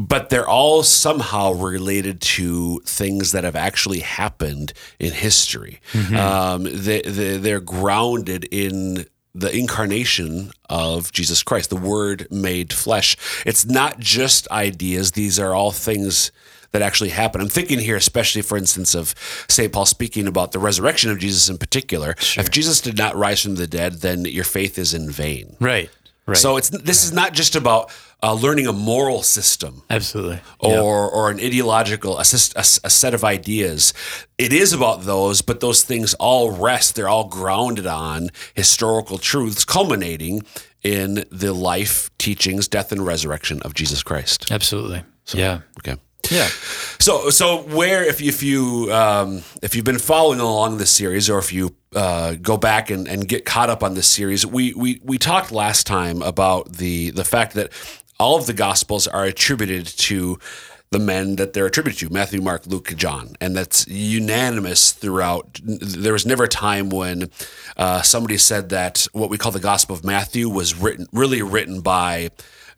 But 0.00 0.30
they're 0.30 0.48
all 0.48 0.84
somehow 0.84 1.52
related 1.52 2.20
to 2.20 2.80
things 2.86 3.32
that 3.32 3.42
have 3.42 3.56
actually 3.56 4.00
happened 4.00 4.72
in 5.00 5.12
history. 5.12 5.80
Um, 6.16 6.62
they, 6.62 7.02
they, 7.02 7.36
they're 7.36 7.60
grounded 7.60 8.46
in 8.50 9.06
the 9.34 9.54
incarnation 9.56 10.52
of 10.68 11.12
Jesus 11.12 11.42
Christ, 11.42 11.70
the 11.70 11.76
Word 11.76 12.26
made 12.30 12.72
flesh. 12.72 13.16
It's 13.44 13.66
not 13.66 13.98
just 13.98 14.48
ideas, 14.50 15.12
these 15.12 15.38
are 15.38 15.54
all 15.54 15.70
things 15.70 16.32
that 16.72 16.82
actually 16.82 17.10
happen. 17.10 17.40
I'm 17.40 17.48
thinking 17.48 17.78
here, 17.78 17.96
especially, 17.96 18.42
for 18.42 18.58
instance, 18.58 18.94
of 18.94 19.14
St. 19.48 19.72
Paul 19.72 19.86
speaking 19.86 20.26
about 20.26 20.52
the 20.52 20.58
resurrection 20.58 21.10
of 21.10 21.18
Jesus 21.18 21.48
in 21.48 21.56
particular. 21.58 22.14
If 22.36 22.50
Jesus 22.50 22.80
did 22.80 22.98
not 22.98 23.16
rise 23.16 23.42
from 23.42 23.54
the 23.54 23.66
dead, 23.66 23.94
then 23.94 24.24
your 24.24 24.44
faith 24.44 24.78
is 24.78 24.92
in 24.92 25.10
vain. 25.10 25.56
Right. 25.60 25.90
Right. 26.26 26.36
So 26.36 26.58
it's 26.58 26.68
this 26.68 27.04
is 27.04 27.12
not 27.12 27.32
just 27.32 27.56
about 27.56 27.90
uh, 28.22 28.34
learning 28.34 28.66
a 28.66 28.72
moral 28.72 29.22
system 29.22 29.82
absolutely. 29.90 30.40
or 30.58 31.08
or 31.10 31.30
an 31.30 31.38
ideological 31.38 32.18
a, 32.18 32.22
a 32.22 32.60
a 32.60 32.90
set 32.90 33.14
of 33.14 33.24
ideas. 33.24 33.94
It 34.38 34.52
is 34.52 34.72
about 34.72 35.02
those, 35.02 35.42
but 35.42 35.60
those 35.60 35.82
things 35.82 36.14
all 36.14 36.50
rest. 36.50 36.94
They're 36.94 37.08
all 37.08 37.28
grounded 37.28 37.86
on 37.86 38.30
historical 38.54 39.18
truths, 39.18 39.64
culminating 39.64 40.42
in 40.82 41.24
the 41.30 41.52
life, 41.52 42.10
teachings, 42.18 42.68
death, 42.68 42.92
and 42.92 43.04
resurrection 43.04 43.60
of 43.62 43.74
Jesus 43.74 44.02
Christ. 44.02 44.50
Absolutely. 44.50 45.02
yeah. 45.32 45.60
Okay. 45.78 45.96
Yeah. 46.30 46.46
So, 46.98 47.30
so 47.30 47.62
where 47.62 48.04
if 48.04 48.20
you, 48.20 48.28
if 48.28 48.42
you 48.42 48.92
um, 48.92 49.42
if 49.62 49.74
you've 49.74 49.84
been 49.84 49.98
following 49.98 50.40
along 50.40 50.78
this 50.78 50.90
series, 50.90 51.30
or 51.30 51.38
if 51.38 51.52
you 51.52 51.74
uh, 51.94 52.34
go 52.34 52.56
back 52.56 52.90
and, 52.90 53.08
and 53.08 53.26
get 53.26 53.44
caught 53.44 53.70
up 53.70 53.82
on 53.82 53.94
this 53.94 54.06
series, 54.06 54.44
we, 54.44 54.74
we 54.74 55.00
we 55.02 55.18
talked 55.18 55.52
last 55.52 55.86
time 55.86 56.22
about 56.22 56.72
the 56.74 57.10
the 57.10 57.24
fact 57.24 57.54
that 57.54 57.72
all 58.18 58.36
of 58.36 58.46
the 58.46 58.52
Gospels 58.52 59.06
are 59.06 59.24
attributed 59.24 59.86
to 59.86 60.38
the 60.90 60.98
men 60.98 61.36
that 61.36 61.52
they're 61.52 61.66
attributed 61.66 62.08
to 62.08 62.12
Matthew, 62.12 62.40
Mark, 62.40 62.66
Luke, 62.66 62.94
John, 62.96 63.36
and 63.40 63.54
that's 63.54 63.86
unanimous 63.88 64.92
throughout. 64.92 65.60
There 65.62 66.14
was 66.14 66.24
never 66.24 66.44
a 66.44 66.48
time 66.48 66.88
when 66.88 67.30
uh, 67.76 68.02
somebody 68.02 68.38
said 68.38 68.70
that 68.70 69.06
what 69.12 69.28
we 69.28 69.36
call 69.36 69.52
the 69.52 69.60
Gospel 69.60 69.94
of 69.94 70.04
Matthew 70.04 70.48
was 70.48 70.74
written 70.74 71.06
really 71.12 71.42
written 71.42 71.80
by 71.80 72.30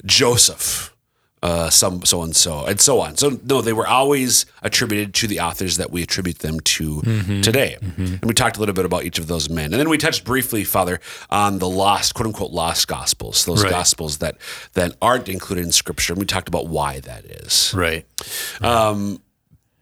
Joseph 0.04 0.94
uh, 1.42 1.70
some 1.70 2.04
so 2.04 2.22
and 2.22 2.36
so 2.36 2.64
and 2.66 2.80
so 2.80 3.00
on. 3.00 3.16
So 3.16 3.40
no, 3.44 3.60
they 3.62 3.72
were 3.72 3.86
always 3.86 4.46
attributed 4.62 5.14
to 5.14 5.26
the 5.26 5.40
authors 5.40 5.76
that 5.78 5.90
we 5.90 6.02
attribute 6.02 6.40
them 6.40 6.60
to 6.60 7.00
mm-hmm. 7.00 7.40
today. 7.40 7.76
Mm-hmm. 7.80 8.04
And 8.04 8.24
we 8.24 8.34
talked 8.34 8.56
a 8.56 8.60
little 8.60 8.74
bit 8.74 8.84
about 8.84 9.04
each 9.04 9.18
of 9.18 9.26
those 9.26 9.48
men, 9.48 9.72
and 9.72 9.80
then 9.80 9.88
we 9.88 9.98
touched 9.98 10.24
briefly, 10.24 10.64
Father, 10.64 11.00
on 11.30 11.58
the 11.58 11.68
lost, 11.68 12.14
quote 12.14 12.26
unquote, 12.26 12.50
lost 12.52 12.88
gospels, 12.88 13.44
those 13.44 13.62
Right. 13.62 13.70
gospels 13.70 14.18
that 14.18 14.36
that 14.74 14.96
aren't 15.00 15.28
included 15.28 15.64
in 15.64 15.72
Scripture. 15.72 16.12
And 16.12 16.20
we 16.20 16.26
talked 16.26 16.48
about 16.48 16.68
why 16.68 17.00
that 17.00 17.24
is. 17.24 17.72
Right. 17.74 18.06
Um, 18.60 19.20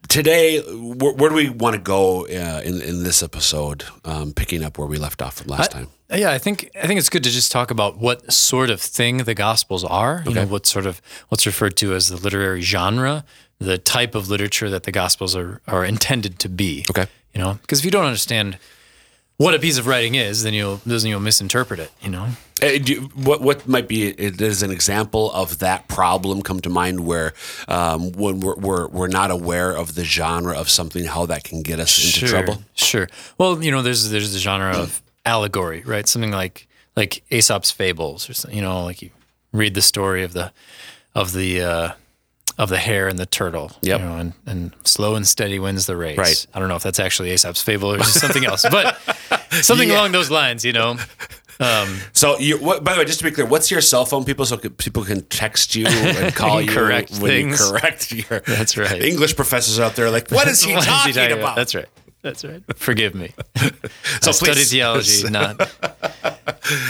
Today, 0.07 0.61
where, 0.61 1.13
where 1.13 1.29
do 1.29 1.37
we 1.37 1.51
want 1.51 1.75
to 1.75 1.81
go 1.81 2.27
uh, 2.27 2.63
in 2.65 2.81
in 2.81 3.03
this 3.03 3.23
episode? 3.23 3.85
Um, 4.05 4.33
picking 4.33 4.65
up 4.65 4.79
where 4.79 4.87
we 4.87 4.97
left 4.97 5.21
off 5.21 5.35
from 5.35 5.49
last 5.49 5.73
time. 5.73 5.89
Yeah, 6.11 6.33
I 6.33 6.39
think 6.39 6.71
I 6.81 6.87
think 6.87 6.99
it's 6.99 7.11
good 7.11 7.25
to 7.25 7.31
just 7.31 7.53
talk 7.53 7.71
about 7.71 7.99
what 7.99 8.33
sort 8.33 8.71
of 8.71 8.81
thing 8.81 9.19
the 9.19 9.35
Gospels 9.35 9.85
are. 9.85 10.23
You 10.27 10.33
know, 10.33 10.47
what 10.47 10.65
sort 10.67 10.87
of 10.87 11.03
what's 11.29 11.45
referred 11.45 11.77
to 11.79 11.95
as 11.95 12.09
the 12.09 12.17
literary 12.17 12.63
genre, 12.63 13.25
the 13.59 13.77
type 13.77 14.15
of 14.15 14.31
literature 14.31 14.71
that 14.71 14.85
the 14.85 14.93
Gospels 14.93 15.37
are 15.37 15.61
are 15.67 15.85
intended 15.85 16.39
to 16.39 16.49
be. 16.49 16.87
Okay. 16.91 17.07
You 17.35 17.43
know, 17.43 17.59
because 17.61 17.81
if 17.81 17.85
you 17.85 17.91
don't 17.91 18.07
understand 18.07 18.57
what 19.39 19.55
a 19.55 19.59
piece 19.59 19.79
of 19.79 19.87
writing 19.87 20.15
is, 20.17 20.43
then 20.43 20.53
you'll 20.53 20.81
then 20.85 21.01
you'll 21.07 21.21
misinterpret 21.21 21.81
it. 21.81 21.91
You 22.03 22.11
know. 22.11 22.29
You- 22.61 23.09
what 23.15 23.41
what 23.41 23.69
might 23.69 23.87
be 23.87 24.09
is 24.09 24.63
an 24.63 24.73
example 24.73 25.31
of 25.33 25.61
that 25.61 25.87
problem 25.87 26.43
come 26.43 26.61
to 26.61 26.69
mind 26.69 27.07
where 27.07 27.33
um, 27.69 28.11
when 28.13 28.41
we're, 28.41 28.57
we're 28.57 28.89
we're 28.89 29.07
not 29.09 29.31
aware 29.31 29.71
of 29.71 29.95
the 29.95 30.05
genre 30.05 30.59
of 30.59 30.69
something, 30.69 31.05
how 31.05 31.25
that 31.27 31.45
can 31.45 31.63
get 31.63 31.79
us 31.79 31.97
into 32.05 32.27
sure, 32.27 32.29
trouble? 32.29 32.63
Sure. 32.75 33.09
Well, 33.39 33.63
you 33.63 33.71
know, 33.71 33.81
there's 33.83 34.11
there's 34.11 34.33
the 34.33 34.41
genre 34.41 34.77
of 34.77 35.01
allegory, 35.25 35.83
right? 35.83 36.09
Something 36.09 36.33
like 36.33 36.67
like 36.97 37.23
Aesop's 37.31 37.71
fables, 37.71 38.29
or 38.29 38.35
something, 38.35 38.57
you 38.57 38.63
know, 38.65 38.83
like 38.83 39.03
you 39.03 39.11
read 39.53 39.75
the 39.75 39.83
story 39.83 40.25
of 40.25 40.33
the 40.33 40.53
of 41.15 41.33
the 41.33 41.63
uh, 41.63 41.93
of 42.59 42.69
the 42.69 42.77
hare 42.79 43.07
and 43.09 43.19
the 43.19 43.27
turtle. 43.27 43.71
Yep. 43.83 44.01
You 44.01 44.07
know, 44.07 44.17
and, 44.17 44.33
and 44.47 44.73
slow 44.85 45.15
and 45.15 45.27
steady 45.27 45.59
wins 45.59 45.87
the 45.87 45.97
race. 45.97 46.19
Right. 46.19 46.47
I 46.53 46.59
don't 46.59 46.69
know 46.69 46.77
if 46.77 46.83
that's 46.83 46.99
actually 47.01 47.31
Aesop's 47.33 47.63
fable 47.63 47.93
or 47.93 47.99
just 47.99 48.21
something 48.21 48.45
else, 48.45 48.67
but 48.71 48.99
something 49.63 49.89
Yeah. 49.89 50.01
along 50.01 50.13
those 50.13 50.31
lines. 50.31 50.65
You 50.65 50.73
know. 50.73 50.97
Um, 51.61 51.99
so, 52.13 52.39
you, 52.39 52.57
what, 52.59 52.85
by 52.85 52.93
the 52.93 53.01
way, 53.01 53.05
just 53.05 53.19
to 53.19 53.25
be 53.25 53.33
clear, 53.33 53.45
what's 53.45 53.69
your 53.69 53.81
cell 53.81 54.05
phone, 54.05 54.25
people, 54.25 54.47
so 54.47 54.57
people 54.59 55.05
can 55.05 55.23
text 55.23 55.75
you 55.75 55.87
and 55.89 56.33
call 56.35 56.61
you 56.63 56.69
Correct 56.71 57.11
when 57.19 57.31
things. 57.31 57.61
you 57.61 57.67
correct 57.73 58.13
your. 58.13 58.41
That's 58.47 58.77
right. 58.77 59.03
English 59.03 59.35
professors 59.35 59.81
out 59.81 59.97
there, 59.97 60.07
are 60.07 60.11
like, 60.11 60.31
what 60.31 60.47
is 60.47 60.63
he 60.63 60.73
What 60.75 60.83
is 60.83 61.17
talking 61.17 61.33
about? 61.33 61.57
That's 61.57 61.75
right. 61.75 61.87
That's 62.23 62.45
right. 62.45 62.63
Forgive 62.77 63.15
me. 63.15 63.33
So 64.21 64.31
I 64.31 64.33
studied 64.33 64.53
please- 64.55 64.71
theology, 64.73 65.31
not 65.31 65.71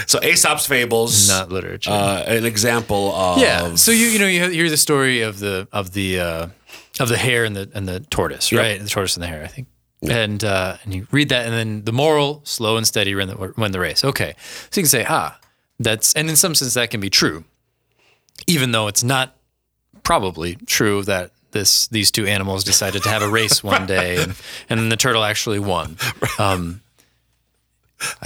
So, 0.07 0.19
Aesop's 0.23 0.67
fables, 0.67 1.29
not 1.29 1.51
literature. 1.51 1.91
uh, 1.91 2.25
an 2.27 2.45
example 2.45 3.13
of. 3.15 3.39
Yeah. 3.39 3.75
So 3.77 3.91
you 3.93 4.07
you 4.07 4.19
know 4.19 4.27
you 4.27 4.49
hear 4.51 4.71
the 4.71 4.77
story 4.77 5.23
of 5.23 5.39
the 5.39 5.69
of 5.73 5.93
the 5.93 6.21
uh, 6.21 6.47
of 7.01 7.09
the 7.09 7.17
hare 7.17 7.45
and 7.45 7.55
the 7.55 7.71
and 7.75 7.87
the 7.87 8.01
tortoise, 8.01 8.51
Yep. 8.51 8.61
right? 8.61 8.81
The 8.83 8.89
tortoise 8.89 9.17
and 9.17 9.23
the 9.23 9.29
hare, 9.29 9.45
I 9.45 9.47
think. 9.49 9.69
And 10.09 10.43
uh, 10.45 10.77
and 10.85 10.95
you 10.95 11.07
read 11.13 11.29
that, 11.29 11.45
and 11.47 11.53
then 11.55 11.85
the 11.85 11.93
moral: 11.93 12.41
slow 12.45 12.77
and 12.77 12.87
steady 12.87 13.15
win 13.15 13.29
the 13.29 13.53
win 13.57 13.73
the 13.73 13.81
race. 13.81 14.05
Okay, 14.05 14.35
so 14.71 14.81
you 14.81 14.85
can 14.85 14.89
say, 14.89 15.05
ah, 15.09 15.39
that's 15.79 16.13
and 16.15 16.29
in 16.31 16.37
some 16.37 16.55
sense 16.55 16.75
that 16.75 16.91
can 16.91 17.01
be 17.01 17.11
true, 17.11 17.45
even 18.47 18.73
though 18.73 18.87
it's 18.89 19.03
not 19.05 19.37
probably 20.03 20.57
true 20.67 21.03
that 21.03 21.31
this 21.59 21.89
these 21.89 22.11
two 22.11 22.27
animals 22.27 22.65
decided 22.65 23.03
to 23.03 23.09
have 23.09 23.23
a 23.23 23.29
race 23.29 23.63
one 23.65 23.87
day, 23.87 24.23
and 24.23 24.35
and 24.69 24.79
then 24.81 24.89
the 24.89 24.97
turtle 24.97 25.25
actually 25.25 25.59
won. 25.61 25.97
Um, 26.39 26.83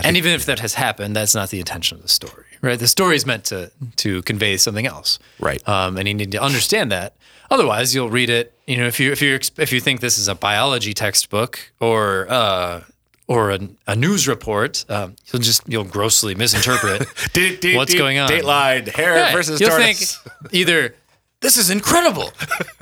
and 0.04 0.16
even 0.18 0.32
if 0.32 0.44
that 0.46 0.58
has 0.60 0.74
happened, 0.74 1.16
that's 1.16 1.34
not 1.34 1.48
the 1.48 1.58
intention 1.58 1.96
of 1.96 2.02
the 2.02 2.08
story, 2.08 2.44
right? 2.60 2.78
The 2.78 2.86
story 2.88 3.16
is 3.16 3.24
meant 3.24 3.44
to 3.46 3.70
to 3.96 4.20
convey 4.22 4.58
something 4.58 4.86
else, 4.86 5.18
Right. 5.40 5.66
Um, 5.66 5.96
and 5.96 6.06
you 6.06 6.12
need 6.14 6.32
to 6.32 6.42
understand 6.42 6.92
that. 6.92 7.14
Otherwise, 7.50 7.94
you'll 7.94 8.10
read 8.10 8.28
it. 8.30 8.52
You 8.66 8.76
know, 8.78 8.86
if 8.86 9.00
you 9.00 9.12
if 9.12 9.22
you 9.22 9.38
if 9.56 9.72
you 9.72 9.80
think 9.80 10.00
this 10.00 10.18
is 10.18 10.28
a 10.28 10.34
biology 10.34 10.92
textbook 10.92 11.72
or 11.80 12.26
uh, 12.30 12.82
or 13.26 13.50
a, 13.50 13.60
a 13.86 13.96
news 13.96 14.28
report, 14.28 14.84
um, 14.90 15.16
you'll 15.32 15.40
just 15.42 15.62
you'll 15.66 15.84
grossly 15.84 16.34
misinterpret 16.34 17.06
Date- 17.32 17.62
date- 17.62 17.76
what's 17.76 17.92
date- 17.92 17.98
going 17.98 18.18
on. 18.18 18.28
Dateline, 18.28 18.88
hare 18.88 19.16
Yeah, 19.16 19.32
versus 19.32 19.58
you'll 19.58 19.70
tortoise. 19.70 20.16
think 20.18 20.34
either 20.52 20.94
this 21.42 21.56
is 21.58 21.68
incredible. 21.70 22.32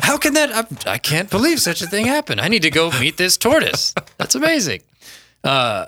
How 0.02 0.16
can 0.16 0.34
that? 0.34 0.52
I, 0.86 0.92
I 0.92 0.98
can't 0.98 1.28
believe 1.30 1.60
such 1.60 1.82
a 1.82 1.86
thing 1.86 2.06
happened. 2.06 2.40
I 2.40 2.48
need 2.48 2.62
to 2.62 2.70
go 2.70 2.90
meet 3.00 3.16
this 3.16 3.36
tortoise. 3.36 3.94
That's 4.18 4.34
amazing. 4.34 4.82
Uh, 5.42 5.86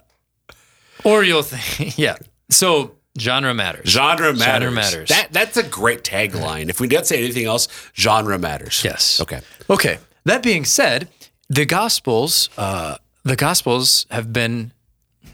or 1.04 1.22
you'll 1.22 1.42
think, 1.42 1.96
yeah. 1.98 2.16
So 2.50 2.96
genre 3.18 3.54
matters. 3.54 3.88
Genre 3.90 4.32
matters. 4.32 4.44
Genre 4.44 4.70
matters. 4.72 5.08
That 5.10 5.28
that's 5.32 5.56
a 5.56 5.62
great 5.62 6.02
tagline. 6.02 6.68
If 6.68 6.80
we 6.80 6.88
don't 6.88 7.06
say 7.06 7.22
anything 7.22 7.44
else, 7.46 7.68
genre 7.94 8.38
matters. 8.38 8.82
Yes. 8.84 9.20
Okay. 9.20 9.40
Okay. 9.70 9.98
That 10.24 10.42
being 10.42 10.64
said, 10.64 11.08
the 11.48 11.66
Gospels, 11.66 12.48
uh, 12.56 12.96
the 13.24 13.36
Gospels 13.36 14.06
have 14.10 14.32
been 14.32 14.72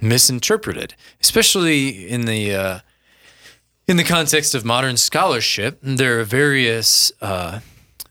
misinterpreted, 0.01 0.95
especially 1.21 2.09
in 2.09 2.23
the 2.23 2.55
uh, 2.55 2.79
in 3.89 3.97
the 3.97 4.05
context 4.05 4.55
of 4.55 4.65
modern 4.65 4.97
scholarship. 4.97 5.79
There 5.83 6.21
are 6.21 6.25
various 6.25 7.11
uh, 7.21 7.61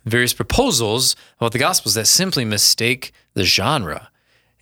various 0.05 0.33
proposals 0.33 1.15
about 1.39 1.53
the 1.53 1.59
Gospels 1.59 1.93
that 1.93 2.07
simply 2.07 2.43
mistake 2.43 3.13
the 3.33 3.43
genre 3.43 4.09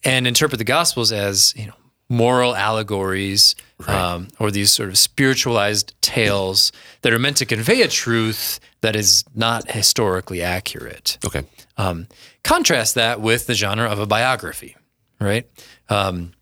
and 0.04 0.28
interpret 0.28 0.60
the 0.60 0.66
Gospels 0.66 1.12
as 1.12 1.56
you 1.56 1.66
know 1.66 1.74
moral 2.08 2.56
allegories 2.56 3.56
um, 3.88 4.28
or 4.40 4.52
these 4.52 4.72
sort 4.72 4.90
of 4.90 4.98
spiritualized 4.98 5.96
tales 6.02 6.72
that 7.02 7.12
are 7.12 7.18
meant 7.18 7.38
to 7.38 7.46
convey 7.46 7.82
a 7.82 7.88
truth 7.88 8.60
that 8.82 8.96
is 8.96 9.24
not 9.34 9.72
historically 9.72 10.42
accurate. 10.44 11.18
Okay. 11.26 11.44
Um, 11.78 12.08
contrast 12.44 12.94
that 12.94 13.22
with 13.22 13.48
the 13.48 13.56
genre 13.56 13.90
of 13.90 13.98
a 13.98 14.06
biography, 14.06 14.76
right? 15.20 15.50
Um, 15.90 16.34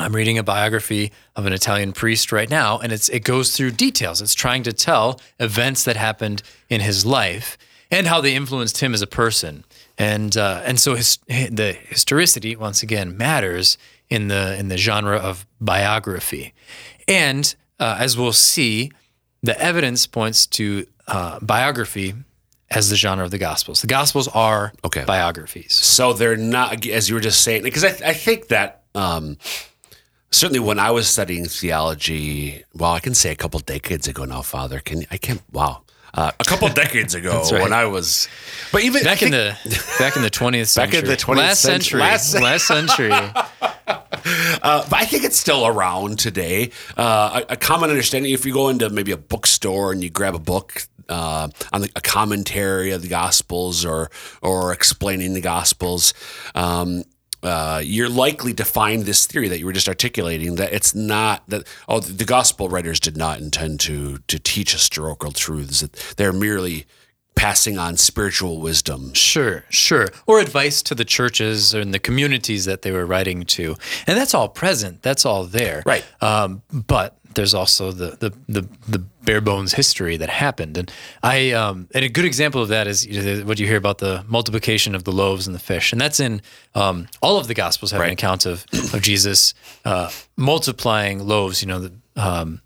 I'm 0.00 0.14
reading 0.14 0.38
a 0.38 0.42
biography 0.42 1.12
of 1.36 1.46
an 1.46 1.52
Italian 1.52 1.92
priest 1.92 2.32
right 2.32 2.48
now, 2.50 2.78
and 2.78 2.92
it's 2.92 3.08
it 3.08 3.20
goes 3.24 3.56
through 3.56 3.72
details. 3.72 4.20
It's 4.22 4.34
trying 4.34 4.62
to 4.64 4.72
tell 4.72 5.20
events 5.38 5.84
that 5.84 5.96
happened 5.96 6.42
in 6.68 6.80
his 6.80 7.04
life 7.06 7.56
and 7.90 8.06
how 8.06 8.20
they 8.20 8.34
influenced 8.34 8.78
him 8.78 8.94
as 8.94 9.02
a 9.02 9.06
person. 9.06 9.64
And 9.96 10.36
uh, 10.36 10.62
and 10.64 10.78
so 10.78 10.94
his, 10.94 11.18
the 11.28 11.76
historicity 11.88 12.54
once 12.56 12.82
again 12.82 13.16
matters 13.16 13.78
in 14.08 14.28
the 14.28 14.56
in 14.58 14.68
the 14.68 14.76
genre 14.76 15.16
of 15.18 15.46
biography, 15.60 16.54
and 17.06 17.54
uh, 17.80 17.96
as 17.98 18.16
we'll 18.16 18.32
see, 18.32 18.90
the 19.42 19.60
evidence 19.60 20.06
points 20.06 20.46
to 20.46 20.86
uh, 21.06 21.38
biography 21.40 22.14
as 22.70 22.90
the 22.90 22.96
genre 22.96 23.24
of 23.24 23.30
the 23.30 23.38
Gospels. 23.38 23.80
The 23.80 23.86
Gospels 23.86 24.28
are 24.28 24.72
Okay. 24.84 25.04
biographies. 25.04 25.72
So 25.72 26.12
they're 26.12 26.36
not, 26.36 26.86
as 26.86 27.08
you 27.08 27.14
were 27.14 27.20
just 27.20 27.40
saying, 27.42 27.62
because 27.62 27.82
I, 27.82 27.88
I 28.04 28.12
think 28.12 28.48
that 28.48 28.82
um, 28.94 29.38
certainly 30.30 30.60
when 30.60 30.78
I 30.78 30.90
was 30.90 31.08
studying 31.08 31.46
theology, 31.46 32.64
well, 32.74 32.92
I 32.92 33.00
can 33.00 33.14
say 33.14 33.30
a 33.32 33.36
couple 33.36 33.60
decades 33.60 34.08
ago 34.08 34.24
now, 34.24 34.42
Father. 34.42 34.80
Can 34.80 35.04
I 35.10 35.16
can't? 35.16 35.42
Wow, 35.52 35.82
uh, 36.14 36.30
a 36.38 36.44
couple 36.44 36.68
decades 36.84 37.14
ago 37.14 37.42
right. 37.52 37.62
when 37.62 37.72
I 37.72 37.86
was, 37.86 38.28
but 38.72 38.82
even 38.82 39.04
Back 39.04 39.22
I 39.22 39.26
in 39.26 39.32
the 39.32 39.56
back 39.98 40.16
in 40.16 40.22
the 40.22 40.30
twentieth 40.40 40.74
Back 40.74 40.92
century, 40.92 40.98
in 41.00 41.06
the 41.06 41.16
20th 41.16 41.36
last 41.36 41.62
century. 41.62 42.00
century, 42.00 42.40
Last 42.40 42.40
last, 42.40 42.66
century. 42.66 43.32
Uh, 44.62 44.86
but 44.88 44.92
I 44.94 45.04
think 45.06 45.24
it's 45.24 45.38
still 45.38 45.66
around 45.66 46.18
today. 46.18 46.70
Uh, 46.96 47.42
a, 47.48 47.52
a 47.54 47.56
common 47.56 47.88
understanding, 47.90 48.32
if 48.32 48.44
you 48.44 48.52
go 48.52 48.68
into 48.68 48.90
maybe 48.90 49.12
a 49.12 49.16
bookstore 49.16 49.92
and 49.92 50.02
you 50.02 50.10
grab 50.10 50.34
a 50.34 50.38
book 50.38 50.82
uh, 51.08 51.48
on 51.72 51.80
the, 51.82 51.90
a 51.96 52.00
commentary 52.00 52.90
of 52.90 53.00
the 53.02 53.08
Gospels 53.08 53.84
or 53.84 54.10
or 54.42 54.72
explaining 54.72 55.32
the 55.32 55.40
Gospels, 55.40 56.12
um, 56.54 57.04
uh, 57.42 57.80
you're 57.84 58.08
likely 58.08 58.52
to 58.54 58.64
find 58.64 59.04
this 59.04 59.26
theory 59.26 59.48
that 59.48 59.58
you 59.58 59.66
were 59.66 59.72
just 59.72 59.88
articulating 59.88 60.56
that 60.56 60.72
it's 60.72 60.94
not 60.94 61.48
that 61.48 61.66
oh 61.88 62.00
the 62.00 62.24
Gospel 62.24 62.68
writers 62.68 63.00
did 63.00 63.16
not 63.16 63.40
intend 63.40 63.80
to 63.80 64.18
to 64.26 64.38
teach 64.38 64.72
historical 64.72 65.32
truths. 65.32 65.80
That 65.80 65.92
they're 66.16 66.32
merely 66.32 66.86
passing 67.36 67.78
on 67.78 67.96
spiritual 67.96 68.60
wisdom. 68.60 69.14
Sure, 69.14 69.64
sure. 69.68 70.08
Or 70.26 70.40
advice 70.40 70.82
to 70.82 70.94
the 70.96 71.04
churches 71.04 71.72
and 71.72 71.94
the 71.94 72.00
communities 72.00 72.64
that 72.64 72.82
they 72.82 72.90
were 72.90 73.06
writing 73.06 73.44
to, 73.44 73.76
and 74.08 74.18
that's 74.18 74.34
all 74.34 74.48
present. 74.48 75.02
That's 75.02 75.24
all 75.24 75.44
there. 75.44 75.82
Right. 75.86 76.04
Um, 76.20 76.62
but 76.72 77.17
there's 77.34 77.54
also 77.54 77.92
the, 77.92 78.16
the 78.18 78.30
the 78.48 78.68
the 78.88 78.98
bare 79.22 79.40
bones 79.40 79.72
history 79.72 80.16
that 80.16 80.28
happened, 80.28 80.76
and 80.76 80.92
I 81.22 81.52
um, 81.52 81.88
and 81.94 82.04
a 82.04 82.08
good 82.08 82.24
example 82.24 82.62
of 82.62 82.68
that 82.68 82.86
is 82.86 83.06
you 83.06 83.22
know, 83.22 83.44
what 83.44 83.58
you 83.58 83.66
hear 83.66 83.76
about 83.76 83.98
the 83.98 84.24
multiplication 84.28 84.94
of 84.94 85.04
the 85.04 85.12
loaves 85.12 85.46
and 85.46 85.54
the 85.54 85.60
fish, 85.60 85.92
and 85.92 86.00
that's 86.00 86.20
in 86.20 86.42
um, 86.74 87.08
all 87.20 87.38
of 87.38 87.46
the 87.46 87.54
Gospels 87.54 87.90
have 87.92 88.00
an 88.00 88.10
account 88.10 88.46
of 88.46 88.64
of 88.94 89.02
Jesus 89.02 89.54
uh, 89.84 90.10
multiplying 90.36 91.26
loaves. 91.26 91.62
You 91.62 91.68
know, 91.68 91.80
the, 91.80 91.92
um, 92.16 92.60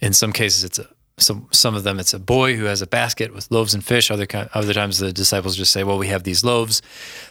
in 0.00 0.12
some 0.12 0.32
cases 0.32 0.64
it's 0.64 0.78
a 0.78 0.88
some 1.18 1.48
some 1.52 1.74
of 1.74 1.84
them 1.84 2.00
it's 2.00 2.14
a 2.14 2.18
boy 2.18 2.56
who 2.56 2.64
has 2.64 2.82
a 2.82 2.86
basket 2.86 3.32
with 3.34 3.50
loaves 3.50 3.74
and 3.74 3.84
fish. 3.84 4.10
Other 4.10 4.26
other 4.54 4.72
times 4.72 4.98
the 4.98 5.12
disciples 5.12 5.56
just 5.56 5.72
say, 5.72 5.84
"Well, 5.84 5.98
we 5.98 6.08
have 6.08 6.24
these 6.24 6.44
loaves," 6.44 6.82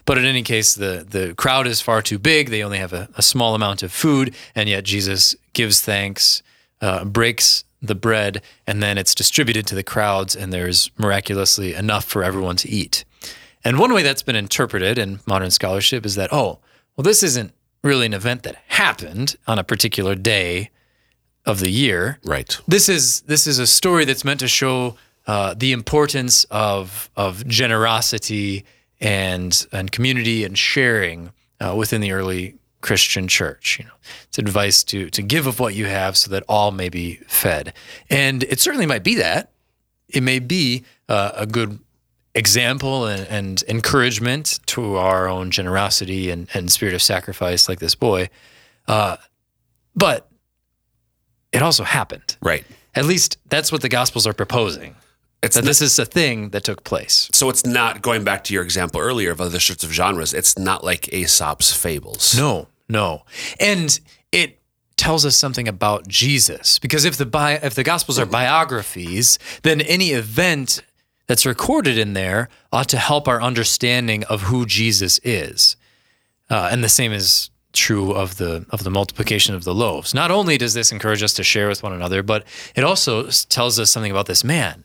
but 0.06 0.18
in 0.18 0.26
any 0.26 0.44
case, 0.44 0.74
the 0.74 1.06
the 1.08 1.34
crowd 1.36 1.68
is 1.68 1.82
far 1.82 2.02
too 2.02 2.20
big. 2.20 2.50
They 2.50 2.64
only 2.64 2.78
have 2.78 2.94
a, 2.94 3.10
a 3.16 3.22
small 3.22 3.56
amount 3.56 3.84
of 3.84 3.92
food, 3.92 4.36
and 4.56 4.70
yet 4.70 4.84
Jesus 4.84 5.36
gives 5.54 5.82
thanks, 5.82 6.42
uh, 6.82 7.06
breaks 7.06 7.64
the 7.82 7.96
bread, 7.96 8.42
and 8.68 8.82
then 8.82 8.98
it's 8.98 9.16
distributed 9.16 9.66
to 9.68 9.76
the 9.76 9.84
crowds, 9.84 10.36
and 10.36 10.54
there's 10.54 10.92
miraculously 10.98 11.74
enough 11.74 12.06
for 12.06 12.24
everyone 12.24 12.56
to 12.58 12.70
eat. 12.70 13.04
And 13.64 13.80
one 13.80 13.94
way 13.94 14.04
that's 14.04 14.24
been 14.24 14.36
interpreted 14.36 14.98
in 14.98 15.20
modern 15.26 15.52
scholarship 15.52 16.06
is 16.06 16.16
that, 16.16 16.32
oh, 16.32 16.60
well, 16.96 17.04
this 17.04 17.24
isn't 17.24 17.54
really 17.84 18.06
an 18.06 18.14
event 18.14 18.44
that 18.44 18.56
happened 18.68 19.36
on 19.48 19.58
a 19.58 19.64
particular 19.64 20.16
day 20.16 20.70
of 21.46 21.60
the 21.60 21.72
year. 21.72 22.20
Right. 22.24 22.60
This 22.68 22.88
is 22.90 23.22
this 23.22 23.48
is 23.48 23.58
a 23.58 23.66
story 23.68 24.06
that's 24.06 24.24
meant 24.24 24.40
to 24.42 24.48
show 24.48 24.96
uh, 25.26 25.56
the 25.58 25.72
importance 25.72 26.44
of 26.52 27.10
of 27.16 27.48
generosity 27.48 28.66
and 29.00 29.66
and 29.72 29.92
community 29.92 30.44
and 30.44 30.58
sharing 30.58 31.32
uh, 31.60 31.76
within 31.76 32.02
the 32.02 32.12
early 32.12 32.56
Christian 32.82 33.28
church. 33.28 33.78
You 33.80 33.86
know, 33.86 33.92
it's 34.28 34.38
advice 34.40 34.84
to 34.86 35.10
to 35.12 35.22
give 35.22 35.48
of 35.48 35.60
what 35.60 35.74
you 35.76 35.86
have 35.86 36.18
so 36.18 36.30
that 36.32 36.44
all 36.50 36.72
may 36.72 36.90
be 36.90 37.16
fed, 37.28 37.74
and 38.10 38.44
it 38.44 38.60
certainly 38.60 38.86
might 38.86 39.04
be 39.04 39.16
that. 39.16 39.52
It 40.10 40.24
may 40.24 40.40
be 40.40 40.84
uh, 41.08 41.32
a 41.36 41.46
good 41.46 41.80
example 42.36 43.06
and, 43.06 43.28
and 43.28 43.64
encouragement 43.68 44.60
to 44.66 44.96
our 44.98 45.28
own 45.28 45.52
generosity 45.52 46.30
and, 46.30 46.48
and 46.54 46.72
spirit 46.72 46.94
of 46.94 47.02
sacrifice, 47.02 47.68
like 47.70 47.80
this 47.80 47.96
boy. 47.96 48.30
Uh, 48.88 49.18
but 49.96 50.30
it 51.52 51.62
also 51.62 51.84
happened. 51.84 52.38
Right. 52.42 52.66
At 52.96 53.06
least 53.06 53.38
that's 53.50 53.72
what 53.72 53.82
the 53.82 53.90
Gospels 53.90 54.26
are 54.28 54.34
proposing. 54.34 54.96
It's 55.44 55.56
That 55.56 55.62
not- 55.64 55.68
this 55.68 55.82
is 55.82 55.98
a 56.00 56.06
thing 56.06 56.50
that 56.50 56.64
took 56.64 56.84
place. 56.84 57.30
so 57.34 57.50
it's 57.50 57.66
not 57.66 58.02
going 58.02 58.24
back 58.24 58.44
to 58.46 58.54
your 58.54 58.64
example 58.64 59.02
earlier 59.02 59.32
of 59.32 59.42
other 59.42 59.60
sorts 59.60 59.84
of 59.84 59.92
genres. 59.92 60.34
It's 60.34 60.58
not 60.58 60.84
like 60.84 61.12
Aesop's 61.14 61.74
fables. 61.74 62.38
No, 62.38 62.68
no. 62.92 63.24
And 63.60 64.00
it 64.32 64.60
tells 64.98 65.26
us 65.26 65.36
something 65.36 65.68
about 65.68 66.08
Jesus 66.08 66.78
because 66.78 67.06
if 67.06 67.18
the 67.18 67.26
bi- 67.26 67.60
if 67.64 67.74
the 67.74 67.84
gospels 67.84 68.20
are 68.20 68.26
biographies, 68.26 69.40
then 69.64 69.82
any 69.82 70.10
event 70.12 70.84
that's 71.28 71.46
recorded 71.46 71.98
in 71.98 72.14
there 72.14 72.50
ought 72.72 72.90
to 72.90 72.98
help 72.98 73.28
our 73.28 73.42
understanding 73.42 74.24
of 74.26 74.44
who 74.44 74.66
Jesus 74.66 75.20
is. 75.24 75.76
Uh, 76.50 76.70
and 76.72 76.84
the 76.84 76.90
same 76.90 77.12
is 77.14 77.50
true 77.74 78.12
of 78.12 78.36
the 78.38 78.66
of 78.70 78.84
the 78.84 78.90
multiplication 78.92 79.56
of 79.56 79.64
the 79.64 79.74
loaves. 79.74 80.14
Not 80.14 80.30
only 80.30 80.58
does 80.58 80.74
this 80.74 80.92
encourage 80.92 81.24
us 81.24 81.34
to 81.36 81.44
share 81.44 81.70
with 81.70 81.82
one 81.82 81.94
another, 81.94 82.22
but 82.22 82.44
it 82.76 82.84
also 82.84 83.30
tells 83.50 83.80
us 83.80 83.90
something 83.90 84.12
about 84.12 84.26
this 84.26 84.44
man. 84.44 84.84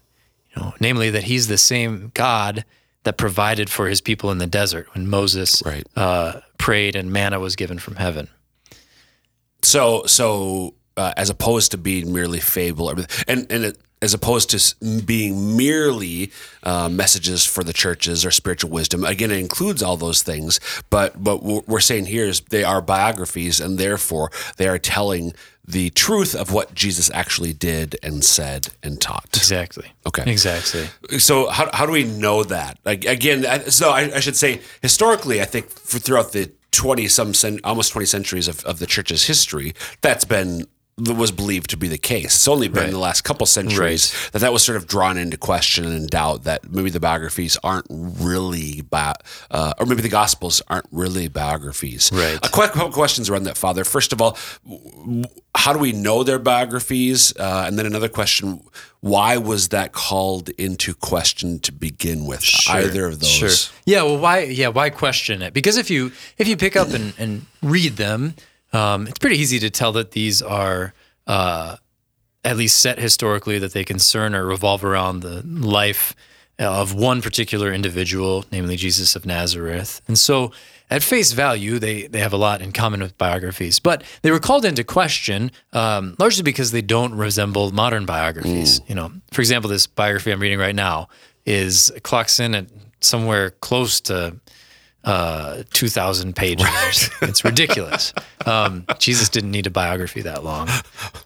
You 0.55 0.63
know, 0.63 0.75
namely 0.81 1.11
that 1.11 1.25
he's 1.25 1.49
the 1.49 1.59
same 1.59 2.13
God 2.15 2.65
that 3.03 3.17
provided 3.19 3.69
for 3.69 3.89
his 3.89 4.01
people 4.01 4.31
in 4.31 4.39
the 4.39 4.47
desert 4.47 4.89
when 4.95 5.09
Moses 5.09 5.63
Right. 5.67 5.87
uh, 5.97 6.41
prayed 6.59 6.97
and 6.97 7.13
manna 7.13 7.41
was 7.41 7.57
given 7.57 7.79
from 7.79 7.97
heaven. 7.97 8.29
So 9.63 10.05
so 10.07 10.75
uh, 10.97 11.13
as 11.17 11.31
opposed 11.31 11.71
to 11.73 11.79
being 11.79 12.13
merely 12.13 12.41
fable, 12.41 12.89
and 12.89 13.07
and 13.29 13.65
it, 13.65 13.79
as 14.03 14.13
opposed 14.13 14.51
to 14.51 15.01
being 15.05 15.57
merely 15.57 16.31
uh, 16.63 16.89
messages 16.89 17.45
for 17.45 17.65
the 17.65 17.73
churches 17.73 18.25
or 18.25 18.31
spiritual 18.31 18.71
wisdom, 18.71 19.05
again, 19.05 19.31
it 19.31 19.39
includes 19.39 19.83
all 19.83 19.97
those 19.97 20.23
things. 20.23 20.61
But 20.91 21.23
but 21.23 21.43
what 21.43 21.67
we're 21.67 21.81
saying 21.81 22.07
here 22.07 22.27
is 22.27 22.41
they 22.41 22.65
are 22.65 22.83
biographies, 22.83 23.59
and 23.61 23.79
therefore 23.79 24.31
they 24.57 24.69
are 24.69 24.79
telling 24.79 25.33
the 25.68 25.90
truth 25.90 26.35
of 26.35 26.52
what 26.52 26.75
Jesus 26.75 27.11
actually 27.12 27.52
did 27.52 27.96
and 28.02 28.25
said 28.25 28.68
and 28.82 29.00
taught. 29.00 29.28
Exactly. 29.35 29.87
Okay. 30.06 30.23
Exactly. 30.30 30.87
So 31.18 31.49
how, 31.49 31.68
how 31.73 31.87
do 31.87 31.92
we 31.92 32.04
know 32.04 32.44
that? 32.44 32.78
Like, 32.85 33.04
again, 33.04 33.44
I- 33.44 33.64
so 33.64 33.90
I, 33.90 34.16
I 34.16 34.20
should 34.20 34.37
say 34.37 34.61
historically, 34.82 35.40
I 35.40 35.44
think 35.44 35.68
for, 35.68 35.99
throughout 35.99 36.32
the 36.32 36.52
twenty 36.70 37.08
some 37.08 37.35
cent, 37.35 37.61
almost 37.64 37.92
twenty 37.92 38.06
centuries 38.06 38.49
of, 38.49 38.64
of 38.64 38.78
the 38.78 38.87
church's 38.87 39.26
history, 39.26 39.75
that's 40.02 40.25
been 40.25 40.66
was 40.99 41.31
believed 41.31 41.69
to 41.71 41.76
be 41.76 41.88
the 41.88 41.99
case. 41.99 42.35
It's 42.37 42.49
only 42.49 42.69
been 42.69 42.85
Right. 42.85 42.91
the 42.91 42.99
last 42.99 43.21
couple 43.23 43.45
centuries 43.47 44.15
that 44.33 44.38
that 44.38 44.50
was 44.50 44.62
sort 44.62 44.76
of 44.76 44.87
drawn 44.87 45.19
into 45.19 45.37
question 45.37 45.85
and 45.85 46.09
doubt 46.09 46.45
that 46.45 46.71
maybe 46.73 46.88
the 46.88 47.00
biographies 47.00 47.59
aren't 47.62 47.85
really 47.91 48.81
bi- 48.81 49.15
uh, 49.50 49.75
or 49.79 49.85
maybe 49.85 50.00
the 50.00 50.09
gospels 50.09 50.62
aren't 50.69 50.87
really 50.91 51.29
biographies. 51.29 52.11
Right. 52.15 52.38
A 52.43 52.49
quick 52.49 52.73
couple 52.73 52.93
questions 52.93 53.29
around 53.29 53.43
that, 53.43 53.59
Father. 53.59 53.85
First 53.85 54.15
of 54.15 54.23
all, 54.23 54.38
how 55.55 55.75
do 55.75 55.79
we 55.79 55.93
know 55.93 56.23
their 56.23 56.38
biographies? 56.38 57.37
Uh, 57.37 57.65
and 57.67 57.79
then 57.79 57.85
another 57.85 58.09
question: 58.09 58.62
Why 59.00 59.37
was 59.37 59.69
that 59.69 59.93
called 59.93 60.49
into 60.57 60.95
question 60.95 61.59
to 61.61 61.73
begin 61.73 62.25
with? 62.25 62.43
Either 62.71 63.05
of 63.07 63.21
those. 63.21 63.29
Sure. 63.29 63.50
Yeah. 63.85 64.03
Well, 64.05 64.17
why? 64.19 64.45
Yeah. 64.45 64.69
Why 64.69 64.88
question 64.88 65.43
it? 65.43 65.53
Because 65.53 65.76
if 65.76 65.91
you 65.91 66.12
if 66.38 66.49
you 66.49 66.57
pick 66.57 66.75
up 66.75 66.88
and, 66.88 67.12
and 67.19 67.45
read 67.62 67.97
them, 67.97 68.35
um, 68.73 69.06
it's 69.06 69.18
pretty 69.18 69.38
easy 69.38 69.58
to 69.61 69.70
tell 69.70 69.92
that 69.92 70.12
these 70.12 70.42
are 70.42 70.92
uh, 71.26 71.76
at 72.44 72.56
least 72.56 72.80
set 72.80 72.99
historically 72.99 73.58
that 73.58 73.73
they 73.73 73.85
concern 73.85 74.35
or 74.35 74.46
revolve 74.46 74.85
around 74.85 75.20
the 75.20 75.42
life 75.44 76.14
of 76.58 76.94
one 76.94 77.20
particular 77.20 77.73
individual, 77.73 78.44
namely 78.50 78.76
Jesus 78.76 79.14
of 79.14 79.26
Nazareth. 79.26 80.00
And 80.08 80.18
so, 80.18 80.52
at 80.88 81.02
face 81.02 81.32
value, 81.32 81.78
they 81.80 82.06
they 82.06 82.20
have 82.20 82.32
a 82.32 82.37
lot 82.37 82.62
in 82.62 82.70
common 82.73 83.00
with 83.00 83.18
biographies, 83.18 83.80
but 83.80 84.04
they 84.23 84.30
were 84.30 84.38
called 84.38 84.64
into 84.64 84.85
question 84.85 85.50
um, 85.73 86.14
largely 86.18 86.44
because 86.44 86.70
they 86.70 86.81
don't 86.83 87.14
resemble 87.14 87.72
modern 87.72 88.07
biographies. 88.07 88.81
You 88.87 88.94
know, 88.94 89.12
for 89.33 89.40
example, 89.40 89.68
this 89.68 89.87
biography 89.88 90.31
I'm 90.31 90.40
reading 90.40 90.61
right 90.61 90.74
now 90.74 91.09
is 91.44 91.92
clocks 92.05 92.38
in 92.38 92.55
at 92.55 92.66
somewhere 93.00 93.50
close 93.50 94.00
to 94.02 94.37
uh, 95.07 95.62
2,000 95.73 96.37
pages. 96.37 97.11
it's 97.23 97.45
ridiculous. 97.45 98.12
Um, 98.45 98.85
Jesus 98.99 99.29
didn't 99.31 99.53
need 99.53 99.66
a 99.66 99.71
biography 99.71 100.21
that 100.23 100.45
long, 100.45 100.69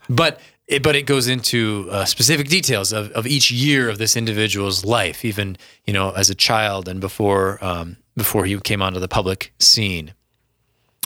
but 0.08 0.38
it, 0.68 0.82
but 0.84 0.94
it 0.94 1.02
goes 1.06 1.26
into 1.26 1.88
uh, 1.90 2.04
specific 2.04 2.46
details 2.48 2.92
of, 2.92 3.10
of 3.12 3.26
each 3.26 3.50
year 3.50 3.88
of 3.88 3.98
this 3.98 4.16
individual's 4.16 4.84
life, 4.84 5.24
even 5.24 5.56
you 5.86 5.92
know 5.92 6.10
as 6.12 6.30
a 6.30 6.34
child 6.34 6.86
and 6.88 7.00
before 7.00 7.58
um, 7.64 7.96
before 8.16 8.44
he 8.44 8.56
came 8.60 8.80
onto 8.82 9.00
the 9.00 9.08
public 9.08 9.52
scene. 9.58 10.12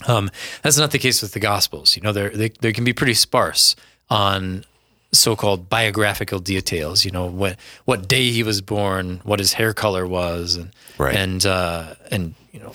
Um, 0.07 0.31
that's 0.63 0.77
not 0.77 0.91
the 0.91 0.99
case 0.99 1.23
with 1.23 1.33
the 1.33 1.41
Gospels. 1.41 1.97
You 1.97 2.03
know, 2.03 2.13
they're, 2.13 2.31
they 2.31 2.51
they 2.61 2.73
can 2.73 2.85
be 2.85 2.93
pretty 2.93 3.15
sparse 3.15 3.75
on 4.11 4.65
so-called 5.13 5.71
biographical 5.71 6.41
details. 6.41 7.05
You 7.05 7.13
know, 7.13 7.27
what 7.27 7.57
what 7.87 8.07
day 8.09 8.31
he 8.31 8.43
was 8.43 8.61
born, 8.61 9.21
what 9.25 9.39
his 9.39 9.55
hair 9.55 9.73
color 9.73 10.07
was, 10.07 10.57
and 10.57 10.71
Right. 10.99 11.17
and 11.17 11.47
uh, 11.47 11.95
and 12.11 12.35
you 12.55 12.61
know 12.61 12.73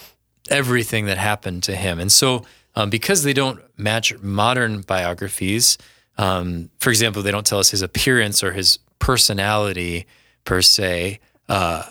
everything 0.50 1.06
that 1.06 1.18
happened 1.18 1.64
to 1.64 1.76
him. 1.76 2.00
And 2.00 2.12
so, 2.12 2.44
um, 2.76 2.90
because 2.90 3.24
they 3.24 3.34
don't 3.34 3.62
match 3.78 4.18
modern 4.20 4.82
biographies, 4.82 5.78
um, 6.18 6.70
for 6.80 6.90
example, 6.90 7.24
they 7.24 7.32
don't 7.32 7.46
tell 7.46 7.60
us 7.60 7.72
his 7.72 7.82
appearance 7.82 8.44
or 8.44 8.52
his 8.52 8.78
personality 9.00 10.06
per 10.44 10.62
se. 10.62 11.20
Uh, 11.48 11.84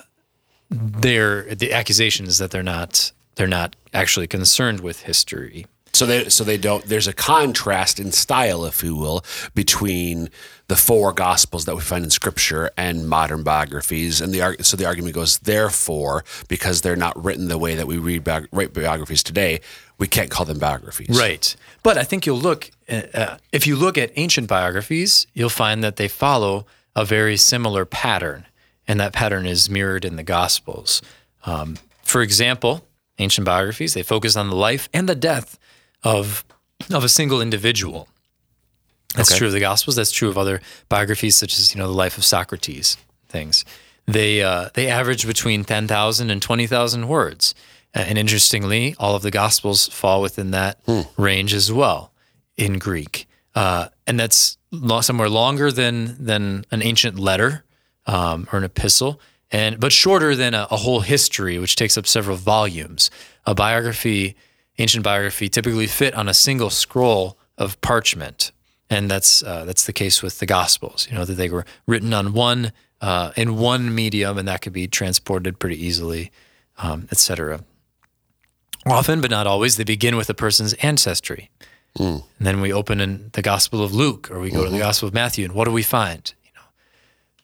they're 0.69 1.55
the 1.55 1.73
accusation 1.73 2.27
is 2.27 2.37
that 2.37 2.51
they're 2.51 2.61
not 2.61 3.11
they're 3.35 3.47
not 3.47 3.75
actually 3.93 4.27
concerned 4.27 4.81
with 4.81 5.01
history. 5.01 5.65
So 5.91 6.05
they 6.05 6.29
so 6.29 6.43
they 6.43 6.57
don't. 6.57 6.85
There's 6.85 7.07
a 7.07 7.13
contrast 7.13 7.99
in 7.99 8.11
style, 8.11 8.65
if 8.65 8.83
you 8.83 8.95
will, 8.95 9.23
between 9.53 10.29
the 10.67 10.75
four 10.75 11.11
gospels 11.13 11.65
that 11.65 11.75
we 11.75 11.81
find 11.81 12.03
in 12.03 12.11
Scripture 12.11 12.69
and 12.77 13.09
modern 13.09 13.43
biographies. 13.43 14.21
And 14.21 14.33
the 14.33 14.55
so 14.61 14.77
the 14.77 14.85
argument 14.85 15.15
goes, 15.15 15.39
therefore, 15.39 16.23
because 16.47 16.81
they're 16.81 16.95
not 16.95 17.21
written 17.21 17.47
the 17.47 17.57
way 17.57 17.75
that 17.75 17.87
we 17.87 17.97
read 17.97 18.23
bi- 18.23 18.45
write 18.51 18.73
biographies 18.73 19.23
today, 19.23 19.61
we 19.97 20.07
can't 20.07 20.29
call 20.29 20.45
them 20.45 20.59
biographies. 20.59 21.19
Right. 21.19 21.55
But 21.83 21.97
I 21.97 22.03
think 22.03 22.25
you'll 22.25 22.39
look, 22.39 22.71
uh, 22.87 23.01
uh, 23.13 23.37
if 23.51 23.65
you 23.65 23.75
look 23.75 23.97
at 23.97 24.11
ancient 24.15 24.47
biographies, 24.47 25.27
you'll 25.33 25.49
find 25.49 25.83
that 25.83 25.95
they 25.95 26.07
follow 26.07 26.65
a 26.95 27.03
very 27.03 27.35
similar 27.37 27.85
pattern. 27.85 28.45
And 28.87 28.99
that 28.99 29.13
pattern 29.13 29.45
is 29.45 29.69
mirrored 29.69 30.03
in 30.03 30.15
the 30.15 30.23
Gospels. 30.23 31.01
Um, 31.45 31.77
for 32.01 32.21
example, 32.21 32.87
ancient 33.19 33.45
biographies, 33.45 33.93
they 33.93 34.03
focus 34.03 34.35
on 34.35 34.49
the 34.49 34.55
life 34.55 34.89
and 34.93 35.07
the 35.07 35.15
death 35.15 35.59
of, 36.03 36.43
of 36.93 37.03
a 37.03 37.09
single 37.09 37.41
individual. 37.41 38.07
That's 39.15 39.35
true 39.35 39.47
of 39.47 39.53
the 39.53 39.59
Gospels. 39.59 39.95
That's 39.95 40.11
true 40.11 40.29
of 40.29 40.37
other 40.37 40.61
biographies, 40.87 41.35
such 41.35 41.57
as 41.57 41.73
you 41.73 41.79
know 41.81 41.87
the 41.87 41.93
life 41.93 42.17
of 42.17 42.23
Socrates. 42.25 42.95
Things 43.27 43.65
they 44.05 44.41
uh, 44.41 44.69
they 44.73 44.87
average 44.87 45.25
between 45.27 45.63
10,000 45.63 46.29
and 46.31 46.41
20,000 46.41 47.07
words, 47.07 47.53
Uh, 47.95 47.99
and 48.07 48.17
interestingly, 48.17 48.95
all 48.99 49.15
of 49.15 49.21
the 49.23 49.31
Gospels 49.31 49.87
fall 49.89 50.21
within 50.21 50.51
that 50.51 50.79
range 51.17 51.53
as 51.55 51.71
well 51.71 52.11
in 52.55 52.77
Greek, 52.77 53.27
uh, 53.55 53.87
and 54.05 54.19
that's 54.19 54.57
somewhere 55.01 55.29
longer 55.29 55.71
than 55.71 56.15
than 56.23 56.65
an 56.71 56.81
ancient 56.83 57.17
letter 57.17 57.63
um, 58.05 58.47
or 58.51 58.59
an 58.59 58.63
epistle, 58.65 59.19
and 59.51 59.79
but 59.79 59.91
shorter 59.91 60.35
than 60.35 60.53
a, 60.53 60.67
a 60.69 60.77
whole 60.77 61.01
history, 61.01 61.57
which 61.57 61.75
takes 61.75 61.97
up 61.97 62.05
several 62.05 62.37
volumes. 62.37 63.09
A 63.45 63.55
biography, 63.55 64.35
ancient 64.79 65.03
biography, 65.03 65.49
typically 65.49 65.85
fit 65.87 66.13
on 66.15 66.27
a 66.27 66.33
single 66.33 66.69
scroll 66.69 67.37
of 67.57 67.79
parchment, 67.81 68.51
and 68.89 69.11
that's 69.11 69.43
uh, 69.43 69.65
that's 69.65 69.85
the 69.85 69.93
case 69.93 70.23
with 70.23 70.39
the 70.39 70.45
Gospels. 70.45 71.07
You 71.11 71.17
know 71.17 71.25
that 71.25 71.33
they 71.35 71.49
were 71.49 71.65
written 71.85 72.13
on 72.13 72.33
one 72.33 72.71
uh, 73.01 73.31
in 73.35 73.55
one 73.57 73.93
medium, 73.93 74.37
and 74.37 74.47
that 74.47 74.61
could 74.61 74.73
be 74.73 74.87
transported 74.87 75.59
pretty 75.59 75.83
easily, 75.83 76.31
um, 76.77 77.07
etc. 77.11 77.63
Often, 78.85 79.21
but 79.21 79.29
not 79.29 79.45
always, 79.45 79.75
they 79.77 79.83
begin 79.83 80.15
with 80.15 80.29
a 80.29 80.33
person's 80.33 80.73
ancestry. 80.75 81.49
And 81.97 82.23
then 82.39 82.61
we 82.61 82.71
open 82.71 83.01
in 83.01 83.29
the 83.33 83.41
Gospel 83.41 83.83
of 83.83 83.93
Luke 83.93 84.29
or 84.31 84.39
we 84.39 84.49
go 84.51 84.63
to 84.63 84.69
the 84.69 84.77
Gospel 84.77 85.07
of 85.09 85.13
Matthew, 85.13 85.43
and 85.43 85.53
what 85.53 85.65
do 85.65 85.71
we 85.71 85.83
find? 85.83 86.33
You 86.45 86.51
know, 86.55 86.61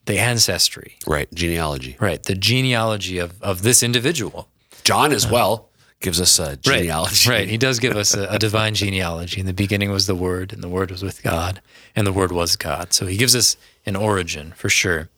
the 0.05 0.17
ancestry, 0.17 0.97
Right. 1.05 1.27
Genealogy. 1.33 1.97
right? 1.99 2.23
The 2.23 2.35
genealogy 2.35 3.17
of, 3.17 3.41
of 3.41 3.63
this 3.63 3.83
individual. 3.83 4.47
John 4.83 5.11
as 5.11 5.29
well 5.29 5.69
gives 6.01 6.21
us 6.21 6.39
a 6.39 6.57
genealogy. 6.57 7.29
Right. 7.29 7.47
He 7.47 7.57
does 7.57 7.79
give 7.79 7.95
us 7.95 8.15
a, 8.15 8.27
a 8.27 8.39
divine 8.39 8.75
genealogy. 8.75 9.39
In 9.39 9.47
the 9.47 9.53
beginning 9.53 9.91
was 9.91 10.07
the 10.07 10.15
Word, 10.15 10.53
and 10.53 10.61
the 10.61 10.69
Word 10.69 10.91
was 10.91 11.01
with 11.01 11.23
God, 11.23 11.61
and 11.95 12.05
the 12.05 12.13
Word 12.13 12.31
was 12.31 12.55
God. 12.55 12.93
So 12.93 13.05
he 13.05 13.17
gives 13.17 13.35
us 13.35 13.57
an 13.85 13.95
origin 13.95 14.53
for 14.55 14.69
sure. 14.69 15.09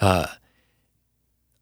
Uh, 0.00 0.26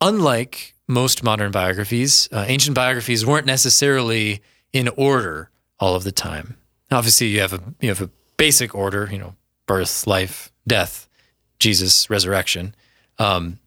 unlike 0.01 0.75
most 0.88 1.23
modern 1.23 1.51
biographies, 1.51 2.29
uh, 2.33 2.45
ancient 2.49 2.75
biographies 2.75 3.25
weren't 3.25 3.47
necessarily 3.47 4.42
in 4.73 4.88
order 4.97 5.51
all 5.79 5.95
of 5.95 6.05
the 6.05 6.12
time. 6.12 6.57
Obviously, 6.90 7.29
you 7.29 7.40
have 7.40 7.53
a 7.53 7.61
you 7.81 7.88
have 7.88 8.01
a 8.01 8.11
basic 8.37 8.75
order. 8.75 9.09
You 9.11 9.19
know, 9.19 9.35
birth, 9.66 10.07
life, 10.07 10.53
death, 10.66 11.09
Jesus, 11.59 12.09
resurrection. 12.09 12.75
Um, 13.19 13.59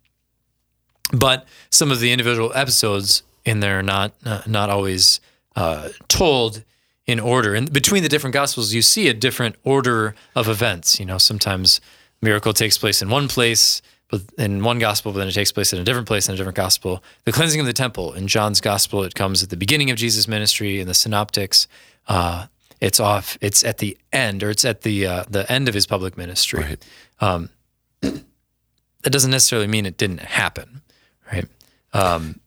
but 1.11 1.47
some 1.71 1.91
of 1.91 1.99
the 1.99 2.11
individual 2.11 2.51
episodes 2.53 3.23
in 3.45 3.59
there 3.59 3.79
are 3.79 3.83
not 3.83 4.13
uh, 4.25 4.41
not 4.45 4.69
always 4.69 5.19
uh, 5.55 5.89
told 6.07 6.63
in 7.05 7.19
order. 7.19 7.55
And 7.55 7.71
between 7.73 8.03
the 8.03 8.09
different 8.09 8.35
gospels, 8.35 8.73
you 8.73 8.81
see 8.81 9.07
a 9.07 9.13
different 9.13 9.55
order 9.63 10.13
of 10.35 10.47
events. 10.47 10.99
You 10.99 11.05
know, 11.05 11.17
sometimes 11.17 11.81
miracle 12.21 12.53
takes 12.53 12.77
place 12.77 13.01
in 13.01 13.09
one 13.09 13.27
place, 13.27 13.81
but 14.09 14.21
in 14.37 14.63
one 14.63 14.79
gospel, 14.79 15.11
but 15.11 15.19
then 15.19 15.27
it 15.27 15.33
takes 15.33 15.51
place 15.51 15.73
in 15.73 15.79
a 15.79 15.83
different 15.83 16.07
place 16.07 16.27
in 16.27 16.35
a 16.35 16.37
different 16.37 16.55
gospel. 16.55 17.03
The 17.25 17.31
cleansing 17.31 17.59
of 17.59 17.65
the 17.65 17.73
temple 17.73 18.13
in 18.13 18.27
John's 18.27 18.61
gospel, 18.61 19.03
it 19.03 19.15
comes 19.15 19.41
at 19.41 19.49
the 19.49 19.57
beginning 19.57 19.89
of 19.89 19.97
Jesus' 19.97 20.27
ministry. 20.27 20.79
In 20.79 20.87
the 20.87 20.93
synoptics, 20.93 21.67
uh, 22.07 22.45
it's 22.79 22.99
off. 22.99 23.37
It's 23.41 23.63
at 23.63 23.79
the 23.79 23.97
end, 24.13 24.43
or 24.43 24.49
it's 24.49 24.65
at 24.65 24.81
the 24.81 25.07
uh, 25.07 25.23
the 25.29 25.51
end 25.51 25.67
of 25.67 25.73
his 25.73 25.85
public 25.85 26.17
ministry. 26.17 26.63
Right. 26.63 26.85
Um, 27.19 27.49
that 28.01 28.21
doesn't 29.03 29.31
necessarily 29.31 29.67
mean 29.67 29.85
it 29.85 29.97
didn't 29.97 30.21
happen, 30.21 30.81
right? 31.31 31.45
Um, 31.93 32.39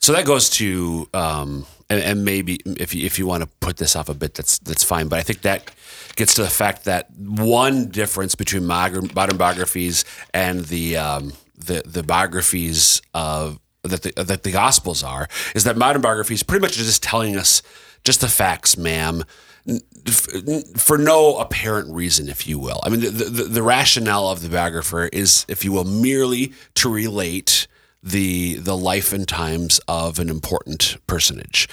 So 0.00 0.12
that 0.12 0.24
goes 0.24 0.50
to, 0.50 1.08
um, 1.14 1.66
and, 1.90 2.00
and 2.00 2.24
maybe 2.24 2.60
if 2.64 2.94
you, 2.94 3.04
if 3.04 3.18
you 3.18 3.26
want 3.26 3.42
to 3.42 3.48
put 3.60 3.76
this 3.76 3.96
off 3.96 4.08
a 4.08 4.14
bit, 4.14 4.34
that's 4.34 4.58
that's 4.58 4.84
fine. 4.84 5.08
But 5.08 5.18
I 5.18 5.22
think 5.22 5.42
that 5.42 5.70
gets 6.16 6.34
to 6.34 6.42
the 6.42 6.50
fact 6.50 6.84
that 6.84 7.10
one 7.16 7.88
difference 7.88 8.34
between 8.34 8.66
modern, 8.66 9.10
modern 9.14 9.36
biographies 9.36 10.04
and 10.32 10.64
the 10.66 10.96
um, 10.96 11.32
the 11.56 11.82
the 11.84 12.02
biographies 12.02 13.02
of 13.14 13.58
that 13.82 14.02
the 14.02 14.24
that 14.24 14.42
the 14.42 14.52
Gospels 14.52 15.02
are 15.02 15.28
is 15.54 15.64
that 15.64 15.76
modern 15.76 16.02
biographies 16.02 16.42
pretty 16.42 16.62
much 16.62 16.72
are 16.78 16.84
just 16.84 17.02
telling 17.02 17.36
us 17.36 17.62
just 18.04 18.20
the 18.20 18.28
facts, 18.28 18.76
ma'am. 18.76 19.24
For 20.76 20.96
no 20.96 21.38
apparent 21.38 21.92
reason, 21.92 22.28
if 22.28 22.46
you 22.46 22.56
will. 22.56 22.78
I 22.84 22.88
mean, 22.88 23.00
the, 23.00 23.10
the, 23.10 23.42
the 23.44 23.62
rationale 23.64 24.28
of 24.28 24.40
the 24.40 24.48
biographer 24.48 25.06
is, 25.06 25.44
if 25.48 25.64
you 25.64 25.72
will, 25.72 25.82
merely 25.82 26.52
to 26.76 26.88
relate 26.88 27.66
the 28.02 28.54
the 28.56 28.76
life 28.76 29.12
and 29.12 29.26
times 29.26 29.80
of 29.88 30.18
an 30.18 30.28
important 30.28 30.96
personage. 31.06 31.68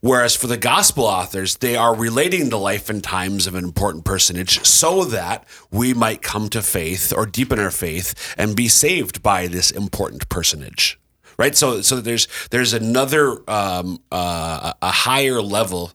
Whereas 0.00 0.34
for 0.34 0.46
the 0.46 0.56
gospel 0.56 1.04
authors, 1.04 1.56
they 1.56 1.76
are 1.76 1.94
relating 1.94 2.48
the 2.48 2.58
life 2.58 2.88
and 2.88 3.02
times 3.02 3.46
of 3.46 3.54
an 3.54 3.64
important 3.64 4.04
personage 4.04 4.64
so 4.64 5.04
that 5.04 5.46
we 5.70 5.92
might 5.92 6.22
come 6.22 6.48
to 6.50 6.62
faith 6.62 7.12
or 7.14 7.26
deepen 7.26 7.58
our 7.58 7.70
faith 7.70 8.34
and 8.38 8.56
be 8.56 8.68
saved 8.68 9.22
by 9.22 9.46
this 9.46 9.70
important 9.70 10.28
personage. 10.28 10.98
Right? 11.36 11.56
So 11.56 11.82
so 11.82 12.00
there's 12.00 12.28
there's 12.50 12.72
another 12.72 13.38
um, 13.50 14.00
uh, 14.12 14.72
a 14.80 14.90
higher 14.90 15.42
level 15.42 15.92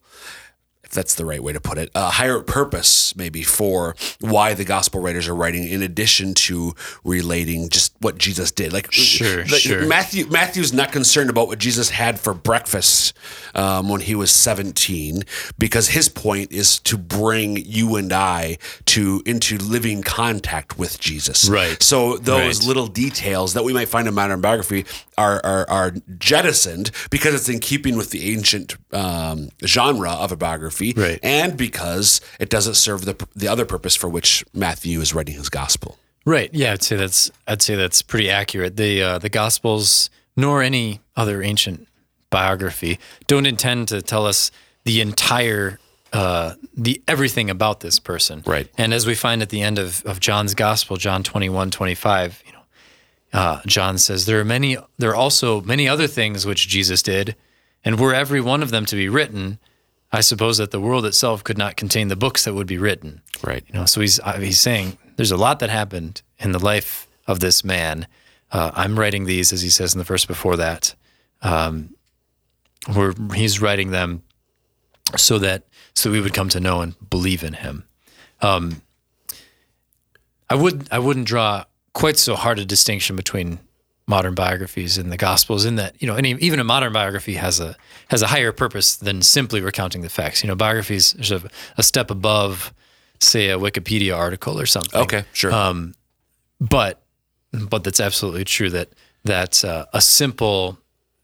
if 0.89 0.95
that's 0.95 1.13
the 1.15 1.25
right 1.25 1.41
way 1.43 1.53
to 1.53 1.61
put 1.61 1.77
it, 1.77 1.91
a 1.95 2.09
higher 2.09 2.39
purpose 2.39 3.15
maybe 3.15 3.43
for 3.43 3.95
why 4.19 4.53
the 4.55 4.65
gospel 4.65 4.99
writers 5.01 5.27
are 5.27 5.35
writing, 5.35 5.67
in 5.67 5.81
addition 5.83 6.33
to 6.33 6.73
relating 7.03 7.69
just 7.69 7.93
what 7.99 8.17
Jesus 8.17 8.51
did. 8.51 8.73
Like, 8.73 8.91
Sure, 8.91 9.39
like, 9.45 9.61
sure. 9.61 9.85
Matthew 9.85 10.25
Matthew's 10.27 10.73
not 10.73 10.91
concerned 10.91 11.29
about 11.29 11.47
what 11.47 11.59
Jesus 11.59 11.91
had 11.91 12.19
for 12.19 12.33
breakfast 12.33 13.15
um, 13.53 13.87
when 13.89 14.01
he 14.01 14.15
was 14.15 14.31
seventeen, 14.31 15.23
because 15.59 15.89
his 15.89 16.09
point 16.09 16.51
is 16.51 16.79
to 16.79 16.97
bring 16.97 17.57
you 17.57 17.95
and 17.95 18.11
I 18.11 18.57
to 18.87 19.21
into 19.25 19.57
living 19.57 20.01
contact 20.01 20.77
with 20.79 20.99
Jesus. 20.99 21.47
Right. 21.47 21.81
So 21.83 22.17
those 22.17 22.59
Right. 22.59 22.67
little 22.67 22.87
details 22.87 23.53
that 23.53 23.63
we 23.63 23.73
might 23.73 23.89
find 23.89 24.07
in 24.07 24.13
modern 24.15 24.41
biography 24.41 24.85
are 25.17 25.39
are, 25.43 25.69
are 25.69 25.93
jettisoned 26.17 26.91
because 27.11 27.33
it's 27.35 27.49
in 27.49 27.59
keeping 27.59 27.97
with 27.97 28.09
the 28.11 28.31
ancient 28.33 28.75
um, 28.93 29.49
genre 29.65 30.11
of 30.11 30.31
a 30.31 30.35
biography, 30.37 30.78
Right. 30.95 31.19
and 31.23 31.57
because 31.57 32.21
it 32.39 32.49
doesn't 32.49 32.75
serve 32.75 33.05
the 33.05 33.27
the 33.35 33.47
other 33.47 33.65
purpose 33.65 33.95
for 33.95 34.09
which 34.09 34.43
Matthew 34.53 34.99
is 35.01 35.13
writing 35.13 35.35
his 35.35 35.49
gospel. 35.49 35.97
Right. 36.25 36.49
Yeah, 36.53 36.73
I'd 36.73 36.83
say 36.83 36.95
that's 36.95 37.31
I'd 37.47 37.61
say 37.61 37.75
that's 37.75 38.01
pretty 38.01 38.29
accurate. 38.29 38.77
The 38.77 39.01
uh, 39.01 39.17
the 39.19 39.29
Gospels, 39.29 40.09
nor 40.35 40.61
any 40.61 40.99
other 41.15 41.41
ancient 41.41 41.87
biography, 42.29 42.99
don't 43.27 43.45
intend 43.45 43.87
to 43.89 44.01
tell 44.01 44.25
us 44.25 44.51
the 44.83 45.01
entire 45.01 45.79
uh, 46.13 46.55
the 46.75 47.01
everything 47.07 47.49
about 47.49 47.79
this 47.79 47.99
person. 47.99 48.43
Right. 48.45 48.67
And 48.77 48.93
as 48.93 49.05
we 49.05 49.15
find 49.15 49.41
at 49.41 49.49
the 49.49 49.61
end 49.61 49.79
of, 49.79 50.03
of 50.05 50.19
John's 50.19 50.55
Gospel, 50.55 50.97
John 50.97 51.23
21, 51.23 51.71
25, 51.71 52.43
you 52.45 52.53
know, 52.53 52.59
uh, 53.31 53.61
John 53.65 53.97
says 53.97 54.25
there 54.25 54.39
are 54.39 54.45
many 54.45 54.77
there 54.97 55.11
are 55.11 55.15
also 55.15 55.61
many 55.61 55.87
other 55.87 56.07
things 56.07 56.45
which 56.45 56.67
Jesus 56.67 57.01
did, 57.01 57.35
and 57.85 57.99
were 57.99 58.13
every 58.13 58.41
one 58.41 58.61
of 58.61 58.71
them 58.71 58.85
to 58.85 58.95
be 58.95 59.07
written, 59.07 59.59
I 60.11 60.21
suppose 60.21 60.57
that 60.57 60.71
the 60.71 60.79
world 60.79 61.05
itself 61.05 61.43
could 61.43 61.57
not 61.57 61.75
contain 61.75 62.07
the 62.07 62.15
books 62.15 62.45
that 62.45 62.53
would 62.53 62.67
be 62.67 62.77
written. 62.77 63.21
Right. 63.43 63.63
You 63.67 63.75
know, 63.75 63.85
so 63.85 64.01
he's 64.01 64.19
uh, 64.19 64.39
he's 64.39 64.59
saying 64.59 64.97
there's 65.15 65.31
a 65.31 65.37
lot 65.37 65.59
that 65.59 65.69
happened 65.69 66.21
in 66.39 66.51
the 66.51 66.59
life 66.59 67.07
of 67.27 67.39
this 67.39 67.63
man. 67.63 68.07
Uh, 68.51 68.71
I'm 68.73 68.97
writing 68.97 69.25
these, 69.25 69.53
as 69.53 69.61
he 69.61 69.69
says 69.69 69.93
in 69.93 69.99
the 69.99 70.03
verse 70.03 70.25
before 70.25 70.55
that. 70.57 70.95
Um, 71.41 71.95
where 72.93 73.13
he's 73.35 73.61
writing 73.61 73.91
them 73.91 74.23
so 75.15 75.37
that 75.39 75.63
so 75.93 76.11
we 76.11 76.21
would 76.21 76.33
come 76.33 76.49
to 76.49 76.59
know 76.59 76.81
and 76.81 76.95
believe 77.09 77.43
in 77.43 77.53
him. 77.53 77.85
Um, 78.41 78.81
I 80.49 80.55
would 80.55 80.87
I 80.91 80.99
wouldn't 80.99 81.27
draw 81.27 81.65
quite 81.93 82.17
so 82.17 82.35
hard 82.35 82.59
a 82.59 82.65
distinction 82.65 83.15
between 83.15 83.59
modern 84.09 84.33
biographies 84.33 84.97
and 84.97 85.11
the 85.11 85.17
Gospels 85.17 85.65
in 85.65 85.75
that 85.75 85.95
you 86.01 86.07
know 86.07 86.15
any 86.15 86.33
even 86.35 86.59
a 86.59 86.63
modern 86.63 86.91
biography 86.91 87.35
has 87.35 87.59
a 87.59 87.77
has 88.07 88.21
a 88.21 88.27
higher 88.27 88.51
purpose 88.51 88.95
than 88.95 89.21
simply 89.21 89.61
recounting 89.61 90.01
the 90.01 90.09
facts. 90.09 90.43
You 90.43 90.47
know, 90.47 90.55
biographies 90.55 91.13
there's 91.13 91.31
a, 91.31 91.47
a 91.77 91.83
step 91.83 92.09
above, 92.09 92.73
say, 93.21 93.51
a 93.51 93.59
Wikipedia 93.59 94.17
article 94.17 94.59
or 94.59 94.65
something. 94.65 94.99
Okay. 94.99 95.23
Sure. 95.31 95.53
Um, 95.53 95.93
but 96.59 97.01
but 97.51 97.83
that's 97.83 97.99
absolutely 97.99 98.43
true 98.43 98.71
that 98.71 98.89
that 99.23 99.63
uh, 99.63 99.85
a 99.93 100.01
simple 100.01 100.79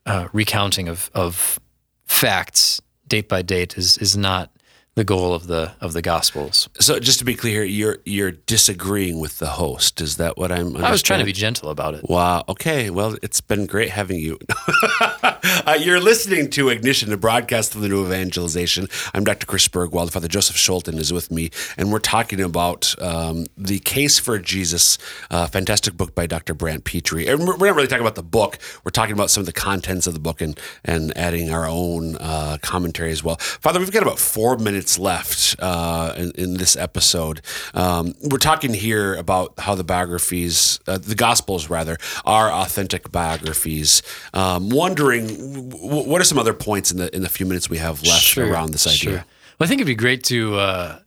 uh, 0.06 0.28
recounting 0.32 0.88
of 0.88 1.10
of 1.16 1.60
facts 2.06 2.80
date 3.08 3.28
by 3.28 3.42
date 3.42 3.78
is 3.78 3.98
is 3.98 4.16
not 4.16 4.52
the 4.96 5.04
goal 5.04 5.34
of 5.34 5.48
the 5.48 5.74
of 5.82 5.92
the 5.92 6.02
Gospels. 6.02 6.70
so 6.80 7.00
just 7.00 7.20
to 7.20 7.26
be 7.26 7.36
clear, 7.36 7.64
you're 7.66 7.98
you're 8.06 8.32
disagreeing 8.32 9.20
with 9.20 9.40
the 9.40 9.48
host. 9.48 10.00
Is 10.00 10.16
that 10.18 10.38
what 10.38 10.54
I'm? 10.54 10.78
I 10.78 10.90
was 10.90 11.02
trying 11.02 11.20
to 11.20 11.26
be 11.26 11.34
gentle 11.34 11.70
about 11.70 11.96
it. 11.96 12.10
Wow. 12.10 12.46
Okay. 12.48 12.90
Well, 12.90 13.18
it's 13.22 13.42
been 13.42 13.66
great 13.66 13.90
having 13.90 14.20
you. 14.20 14.40
uh, 15.02 15.78
you're 15.80 16.00
listening 16.00 16.50
to 16.52 16.70
Ignition, 16.70 17.10
the 17.10 17.18
broadcast 17.18 17.76
of 17.76 17.82
the 17.82 17.90
New 17.90 18.06
Evangelization. 18.06 18.88
I'm 19.14 19.26
Dr. 19.26 19.46
Chris 19.46 19.68
Burgwald. 19.68 20.12
Father 20.12 20.30
Joseph 20.30 20.56
Scholten 20.56 20.98
is 20.98 21.12
with 21.12 21.30
me, 21.30 21.50
and 21.78 21.92
we're 21.92 22.00
talking 22.00 22.40
about 22.40 22.96
um, 23.02 23.48
the 23.58 23.80
case 23.80 24.18
for 24.18 24.40
Jesus, 24.40 24.98
a 25.30 25.50
fantastic 25.50 25.98
book 25.98 26.16
by 26.16 26.26
Dr. 26.26 26.54
Brant 26.54 26.86
Pitre. 26.86 27.28
And 27.28 27.46
we're 27.46 27.58
we're 27.58 27.68
not 27.68 27.76
really 27.76 27.90
talking 27.90 28.04
about 28.04 28.16
the 28.16 28.24
book. 28.24 28.60
We're 28.86 28.92
talking 28.92 29.14
about 29.14 29.30
some 29.30 29.42
of 29.42 29.46
the 29.46 29.54
contents 29.54 30.08
of 30.08 30.14
the 30.14 30.22
book 30.22 30.40
and 30.40 30.58
and 30.86 31.16
adding 31.18 31.52
our 31.52 31.68
own 31.68 32.16
uh, 32.16 32.60
commentary 32.62 33.12
as 33.12 33.26
well. 33.26 33.36
Father, 33.36 33.80
we've 33.80 33.92
got 33.92 34.02
about 34.02 34.20
four 34.20 34.58
minutes 34.58 34.85
left 34.98 35.56
uh, 35.60 36.14
in, 36.18 36.32
in 36.32 36.54
this 36.56 36.76
episode. 36.76 37.42
Um, 37.74 38.14
we're 38.22 38.38
talking 38.38 38.74
here 38.74 39.16
about 39.16 39.54
how 39.60 39.76
the 39.76 39.84
biographies, 39.84 40.80
uh, 40.88 40.98
the 40.98 41.16
Gospels 41.16 41.70
rather, 41.70 41.98
are 42.26 42.52
authentic 42.52 43.12
biographies. 43.12 44.02
Um, 44.34 44.70
wondering 44.70 45.28
w- 45.70 46.10
what 46.10 46.22
are 46.22 46.26
some 46.26 46.40
other 46.40 46.54
points 46.54 46.92
in 46.92 46.98
the 46.98 47.14
in 47.16 47.22
the 47.22 47.30
few 47.30 47.46
minutes 47.46 47.70
we 47.70 47.78
have 47.78 48.02
left 48.04 48.38
around 48.38 48.72
this 48.72 48.88
idea. 48.88 48.98
Sure. 48.98 49.26
Well, 49.58 49.66
I 49.66 49.68
think 49.68 49.80
it'd 49.80 49.88
be 49.88 49.96
great 49.96 50.24
to 50.26 50.56
uh, 50.56 51.00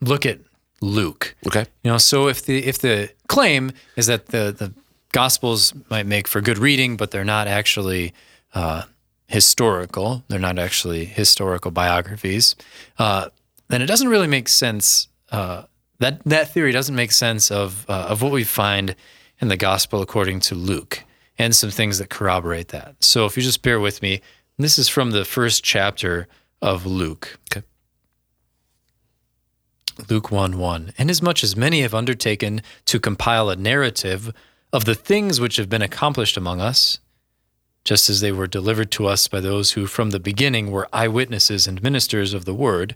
look 0.00 0.26
at 0.26 0.38
Luke. 0.80 1.34
Okay. 1.46 1.66
You 1.82 1.90
know, 1.92 1.98
so 1.98 2.28
if 2.28 2.44
the 2.44 2.64
if 2.64 2.78
the 2.78 3.10
claim 3.28 3.72
is 3.96 4.06
that 4.06 4.26
the 4.26 4.54
the 4.56 4.72
Gospels 5.12 5.72
might 5.90 6.06
make 6.06 6.28
for 6.28 6.40
good 6.40 6.58
reading, 6.58 6.96
but 6.96 7.10
they're 7.10 7.24
not 7.24 7.48
actually 7.48 8.12
uh, 8.54 8.82
historical, 9.28 10.24
they're 10.28 10.38
not 10.38 10.58
actually 10.58 11.04
historical 11.04 11.70
biographies, 11.70 12.56
uh, 12.98 13.28
then 13.68 13.82
it 13.82 13.86
doesn't 13.86 14.08
really 14.08 14.26
make 14.26 14.48
sense. 14.48 15.08
Uh, 15.30 15.64
that 16.00 16.24
that 16.24 16.52
theory 16.52 16.72
doesn't 16.72 16.94
make 16.94 17.12
sense 17.12 17.50
of 17.50 17.84
uh, 17.88 18.06
of 18.08 18.22
what 18.22 18.32
we 18.32 18.42
find 18.42 18.96
in 19.40 19.48
the 19.48 19.56
Gospel 19.56 20.02
according 20.02 20.40
to 20.40 20.54
Luke, 20.54 21.04
and 21.38 21.54
some 21.54 21.70
things 21.70 21.98
that 21.98 22.10
corroborate 22.10 22.68
that. 22.68 22.96
So 23.00 23.26
if 23.26 23.36
you 23.36 23.42
just 23.42 23.62
bear 23.62 23.78
with 23.78 24.02
me, 24.02 24.20
this 24.58 24.78
is 24.78 24.88
from 24.88 25.12
the 25.12 25.24
first 25.24 25.62
chapter 25.62 26.26
of 26.60 26.86
Luke. 26.86 27.38
Okay. 27.52 27.64
Luke 30.08 30.30
1 30.30 30.58
1. 30.58 30.92
Inasmuch 30.96 31.44
as 31.44 31.56
many 31.56 31.82
have 31.82 31.94
undertaken 31.94 32.62
to 32.86 33.00
compile 33.00 33.50
a 33.50 33.56
narrative 33.56 34.32
of 34.72 34.84
the 34.84 34.94
things 34.94 35.40
which 35.40 35.56
have 35.56 35.68
been 35.68 35.82
accomplished 35.82 36.36
among 36.36 36.60
us, 36.60 37.00
just 37.88 38.10
as 38.10 38.20
they 38.20 38.30
were 38.30 38.46
delivered 38.46 38.90
to 38.90 39.06
us 39.06 39.28
by 39.28 39.40
those 39.40 39.70
who 39.72 39.86
from 39.86 40.10
the 40.10 40.20
beginning 40.20 40.70
were 40.70 40.86
eyewitnesses 40.92 41.66
and 41.66 41.82
ministers 41.82 42.34
of 42.34 42.44
the 42.44 42.52
word, 42.52 42.94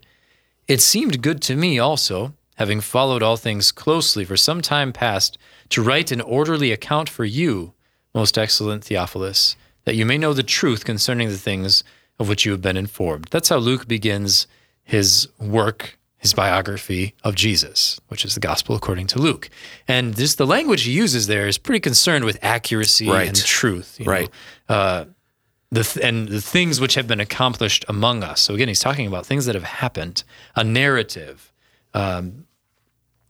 it 0.68 0.82
seemed 0.82 1.22
good 1.22 1.40
to 1.40 1.56
me 1.56 1.78
also, 1.78 2.34
having 2.56 2.78
followed 2.78 3.22
all 3.22 3.38
things 3.38 3.72
closely 3.72 4.22
for 4.22 4.36
some 4.36 4.60
time 4.60 4.92
past, 4.92 5.38
to 5.70 5.82
write 5.82 6.12
an 6.12 6.20
orderly 6.20 6.70
account 6.72 7.08
for 7.08 7.24
you, 7.24 7.72
most 8.14 8.36
excellent 8.36 8.84
Theophilus, 8.84 9.56
that 9.86 9.96
you 9.96 10.04
may 10.04 10.18
know 10.18 10.34
the 10.34 10.42
truth 10.42 10.84
concerning 10.84 11.28
the 11.30 11.38
things 11.38 11.82
of 12.18 12.28
which 12.28 12.44
you 12.44 12.52
have 12.52 12.60
been 12.60 12.76
informed. 12.76 13.28
That's 13.30 13.48
how 13.48 13.56
Luke 13.56 13.88
begins 13.88 14.46
his 14.84 15.26
work, 15.40 15.98
his 16.18 16.34
biography 16.34 17.14
of 17.24 17.34
Jesus, 17.34 17.98
which 18.08 18.26
is 18.26 18.34
the 18.34 18.40
gospel 18.40 18.76
according 18.76 19.06
to 19.08 19.18
Luke. 19.18 19.48
And 19.88 20.14
just 20.14 20.36
the 20.36 20.46
language 20.46 20.82
he 20.82 20.92
uses 20.92 21.28
there 21.28 21.48
is 21.48 21.56
pretty 21.56 21.80
concerned 21.80 22.26
with 22.26 22.38
accuracy 22.42 23.08
Right. 23.08 23.26
and 23.26 23.36
truth. 23.42 23.96
you 23.98 24.04
know. 24.04 24.10
Uh, 24.72 25.04
the 25.70 25.84
th- 25.84 26.04
and 26.04 26.28
the 26.28 26.40
things 26.40 26.80
which 26.80 26.94
have 26.94 27.06
been 27.06 27.20
accomplished 27.20 27.84
among 27.88 28.22
us. 28.22 28.40
So 28.40 28.54
again, 28.54 28.68
he's 28.68 28.80
talking 28.80 29.06
about 29.06 29.26
things 29.26 29.44
that 29.46 29.54
have 29.54 29.64
happened, 29.64 30.24
a 30.54 30.64
narrative, 30.64 31.52
um, 31.92 32.46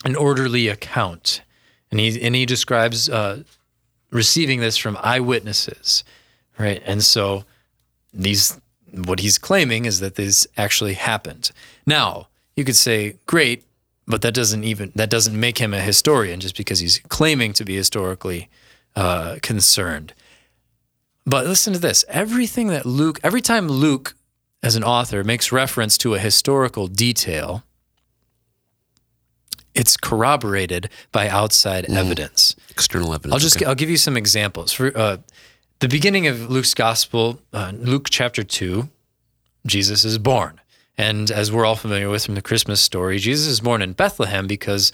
an 0.05 0.15
orderly 0.17 0.69
account, 0.69 1.43
and 1.91 1.99
he 2.01 2.09
and 2.27 2.35
he 2.35 2.47
describes 2.47 3.09
uh, 3.09 3.43
receiving 4.11 4.61
this 4.61 4.77
from 4.77 4.97
eyewitnesses, 5.03 6.05
right? 6.59 6.81
And 6.87 7.03
so 7.03 7.45
these 8.27 8.61
what 8.93 9.19
he's 9.21 9.39
claiming 9.39 9.85
is 9.85 9.99
that 10.01 10.15
this 10.15 10.47
actually 10.57 10.95
happened. 10.95 11.51
Now 11.87 12.29
you 12.57 12.65
could 12.65 12.77
say, 12.77 13.17
great, 13.27 13.65
but 14.07 14.23
that 14.23 14.35
doesn't 14.35 14.65
even 14.65 14.93
that 14.95 15.11
doesn't 15.11 15.39
make 15.39 15.59
him 15.59 15.75
a 15.75 15.81
historian 15.81 16.39
just 16.41 16.57
because 16.57 16.79
he's 16.79 17.01
claiming 17.09 17.53
to 17.55 17.65
be 17.65 17.75
historically 17.77 18.49
uh, 18.95 19.39
concerned. 19.43 20.13
But 21.25 21.47
listen 21.47 21.73
to 21.73 21.79
this: 21.79 22.05
everything 22.09 22.69
that 22.69 22.85
Luke, 22.85 23.21
every 23.23 23.41
time 23.41 23.69
Luke, 23.69 24.15
as 24.63 24.77
an 24.77 24.85
author, 24.85 25.25
makes 25.25 25.53
reference 25.53 25.97
to 25.99 26.15
a 26.15 26.19
historical 26.19 26.87
detail, 26.89 27.65
it's 29.75 29.97
corroborated 29.97 30.89
by 31.13 31.29
outside 31.29 31.87
evidence. 31.91 32.57
External 32.71 33.15
evidence. 33.15 33.33
I'll 33.33 33.39
just 33.39 33.57
okay. 33.57 33.67
I'll 33.67 33.75
give 33.75 33.91
you 33.91 33.97
some 33.97 34.17
examples. 34.17 34.73
For 34.73 34.97
uh, 34.97 35.17
the 35.79 35.89
beginning 35.89 36.27
of 36.27 36.51
Luke's 36.51 36.75
gospel, 36.75 37.41
uh, 37.53 37.73
Luke 37.75 38.09
chapter 38.11 38.43
two, 38.43 38.89
Jesus 39.67 40.05
is 40.05 40.19
born, 40.19 40.61
and 40.99 41.31
as 41.31 41.51
we're 41.51 41.65
all 41.65 41.77
familiar 41.77 42.11
with 42.11 42.27
from 42.27 42.35
the 42.35 42.43
Christmas 42.43 42.81
story, 42.81 43.19
Jesus 43.19 43.47
is 43.47 43.61
born 43.61 43.81
in 43.81 43.93
Bethlehem 43.93 44.47
because 44.47 44.93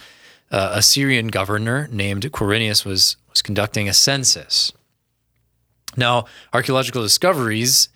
uh, 0.51 0.73
a 0.75 0.83
Syrian 0.83 1.29
governor 1.29 1.89
named 1.91 2.31
Quirinius 2.33 2.85
was 2.85 3.17
was 3.31 3.43
conducting 3.43 3.89
a 3.89 3.93
census. 3.95 4.73
Now, 5.97 6.27
archaeological 6.53 7.03
discoveries 7.03 7.89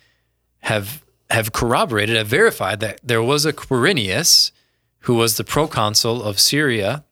have 0.61 1.03
have 1.29 1.51
corroborated, 1.51 2.15
have 2.15 2.27
verified 2.27 2.79
that 2.81 2.99
there 3.03 3.23
was 3.23 3.45
a 3.45 3.53
Quirinius 3.53 4.51
who 4.99 5.15
was 5.15 5.37
the 5.37 5.43
proconsul 5.43 6.21
of 6.21 6.39
Syria 6.39 7.03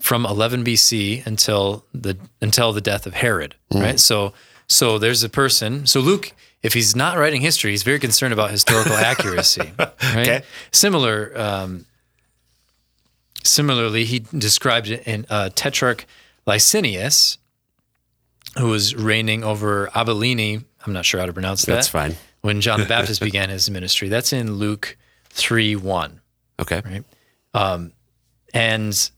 from 0.00 0.26
11 0.26 0.64
BC 0.64 1.24
until 1.26 1.84
the 1.92 2.16
until 2.40 2.72
the 2.72 2.80
death 2.80 3.06
of 3.06 3.14
Herod, 3.14 3.54
right? 3.72 3.98
So 3.98 4.32
so 4.66 4.98
there's 4.98 5.22
a 5.22 5.28
person. 5.28 5.86
So 5.86 6.00
Luke, 6.00 6.32
if 6.62 6.74
he's 6.74 6.94
not 6.94 7.16
writing 7.16 7.40
history, 7.40 7.70
he's 7.70 7.82
very 7.82 7.98
concerned 7.98 8.32
about 8.32 8.50
historical 8.50 8.92
accuracy. 9.10 9.72
Right? 9.78 9.92
Okay. 10.14 10.42
Similar. 10.72 11.32
Um, 11.38 11.86
similarly, 13.42 14.04
he 14.04 14.20
described 14.20 14.88
it 14.88 15.06
in 15.06 15.26
uh, 15.30 15.50
Tetrarch 15.54 16.06
Lysanias, 16.46 17.38
who 18.58 18.68
was 18.68 18.94
reigning 18.94 19.44
over 19.44 19.88
Abilene. 19.94 20.64
I'm 20.86 20.92
not 20.92 21.04
sure 21.04 21.20
how 21.20 21.26
to 21.26 21.32
pronounce 21.32 21.64
that. 21.64 21.74
That's 21.74 21.88
fine. 21.88 22.16
When 22.40 22.60
John 22.60 22.80
the 22.80 22.86
Baptist 22.96 23.20
began 23.20 23.50
his 23.50 23.68
ministry, 23.70 24.08
that's 24.08 24.32
in 24.32 24.54
Luke 24.54 24.96
three 25.30 25.76
one 25.76 26.20
Okay. 26.60 27.02
and 28.54 29.10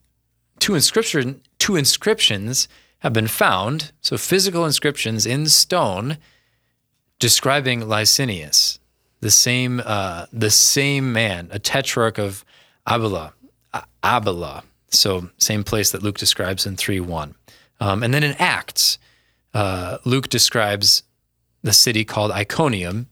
two 0.58 0.74
inscription 0.74 1.40
two 1.58 1.76
inscriptions 1.76 2.68
have 2.98 3.12
been 3.12 3.26
found 3.28 3.92
so 4.00 4.16
physical 4.18 4.66
inscriptions 4.66 5.24
in 5.26 5.46
stone 5.46 6.18
describing 7.18 7.80
Lysanias 7.82 8.78
the 9.20 9.30
same 9.30 9.80
uh, 9.84 10.26
the 10.32 10.50
same 10.50 11.12
man 11.12 11.48
a 11.50 11.58
tetrarch 11.58 12.18
of 12.18 12.44
Abila 12.86 13.32
Abila 14.02 14.62
so 14.90 15.30
same 15.38 15.62
place 15.64 15.90
that 15.92 16.02
Luke 16.02 16.18
describes 16.18 16.66
in 16.66 16.76
3 16.76 17.00
1 17.00 17.34
um, 17.80 18.02
and 18.02 18.12
then 18.12 18.22
in 18.24 18.32
Acts 18.38 18.98
uh, 19.54 19.98
Luke 20.04 20.28
describes 20.28 21.02
the 21.62 21.72
city 21.72 22.04
called 22.04 22.30
Iconium 22.30 23.08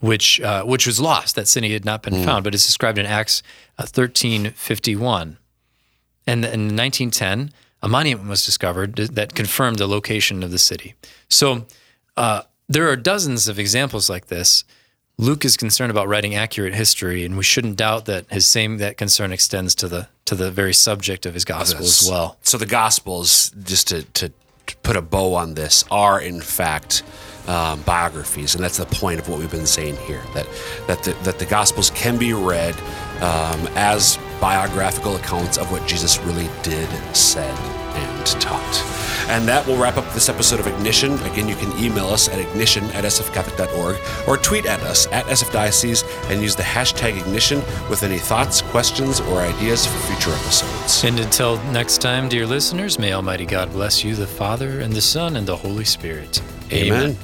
which 0.00 0.40
uh, 0.40 0.62
which 0.64 0.86
was 0.86 1.00
lost. 1.00 1.36
That 1.36 1.48
city 1.48 1.72
had 1.72 1.84
not 1.84 2.02
been 2.02 2.24
found, 2.24 2.44
but 2.44 2.54
it's 2.54 2.66
described 2.66 2.98
in 2.98 3.06
Acts 3.06 3.42
uh, 3.78 3.86
thirteen 3.86 4.50
fifty 4.50 4.94
one. 4.96 5.38
And 6.26 6.44
in 6.44 6.76
1910, 6.76 7.52
a 7.82 7.88
monument 7.88 8.28
was 8.28 8.44
discovered 8.44 8.96
that 8.96 9.34
confirmed 9.34 9.78
the 9.78 9.86
location 9.86 10.42
of 10.42 10.50
the 10.50 10.58
city. 10.58 10.94
So 11.30 11.66
uh, 12.16 12.42
there 12.68 12.88
are 12.88 12.96
dozens 12.96 13.46
of 13.46 13.60
examples 13.60 14.10
like 14.10 14.26
this. 14.26 14.64
Luke 15.18 15.44
is 15.44 15.56
concerned 15.56 15.92
about 15.92 16.08
writing 16.08 16.34
accurate 16.34 16.74
history, 16.74 17.24
and 17.24 17.36
we 17.36 17.44
shouldn't 17.44 17.76
doubt 17.76 18.06
that 18.06 18.30
his 18.30 18.46
same 18.46 18.78
that 18.78 18.96
concern 18.96 19.32
extends 19.32 19.74
to 19.76 19.88
the 19.88 20.08
to 20.24 20.34
the 20.34 20.50
very 20.50 20.74
subject 20.74 21.24
of 21.26 21.34
his 21.34 21.44
gospel 21.44 21.84
as 21.84 22.08
well. 22.10 22.36
So 22.42 22.58
the 22.58 22.66
Gospels, 22.66 23.50
just 23.62 23.88
to, 23.88 24.02
to 24.02 24.32
put 24.82 24.96
a 24.96 25.02
bow 25.02 25.34
on 25.34 25.54
this, 25.54 25.84
are 25.90 26.20
in 26.20 26.40
fact 26.40 27.02
um, 27.46 27.82
biographies, 27.82 28.54
and 28.54 28.64
that's 28.64 28.78
the 28.78 28.86
point 28.86 29.20
of 29.20 29.28
what 29.28 29.38
we've 29.38 29.50
been 29.50 29.66
saying 29.66 29.96
here. 29.98 30.22
That 30.34 30.48
that 30.86 31.02
the, 31.04 31.12
that 31.22 31.38
the 31.38 31.46
Gospels 31.46 31.90
can 31.90 32.18
be 32.18 32.32
read 32.32 32.74
um, 33.20 33.68
as 33.76 34.18
biographical 34.40 35.16
accounts 35.16 35.56
of 35.58 35.70
what 35.70 35.86
Jesus 35.86 36.18
really 36.20 36.48
did, 36.62 36.88
said, 37.14 37.56
and 38.34 38.42
taught. 38.42 38.82
And 39.28 39.46
that 39.48 39.66
will 39.66 39.76
wrap 39.76 39.96
up 39.96 40.08
this 40.12 40.28
episode 40.28 40.60
of 40.60 40.66
Ignition. 40.66 41.14
Again, 41.24 41.48
you 41.48 41.56
can 41.56 41.76
email 41.82 42.06
us 42.06 42.28
at 42.28 42.38
ignition 42.38 42.84
at 42.90 43.04
sfcatholic.org 43.04 43.96
or 44.28 44.36
tweet 44.36 44.66
at 44.66 44.80
us 44.82 45.06
at 45.08 45.24
sfdiocese 45.26 46.04
and 46.30 46.40
use 46.40 46.54
the 46.54 46.62
hashtag 46.62 47.18
ignition 47.18 47.58
with 47.90 48.02
any 48.02 48.18
thoughts, 48.18 48.62
questions, 48.62 49.20
or 49.20 49.40
ideas 49.40 49.86
for 49.86 49.98
future 50.06 50.30
episodes. 50.30 51.04
And 51.04 51.18
until 51.18 51.60
next 51.72 51.98
time, 51.98 52.28
dear 52.28 52.46
listeners, 52.46 52.98
may 52.98 53.12
Almighty 53.12 53.46
God 53.46 53.72
bless 53.72 54.04
you, 54.04 54.14
the 54.14 54.26
Father, 54.26 54.80
and 54.80 54.92
the 54.92 55.02
Son, 55.02 55.36
and 55.36 55.46
the 55.46 55.56
Holy 55.56 55.84
Spirit. 55.84 56.40
Amen. 56.72 57.16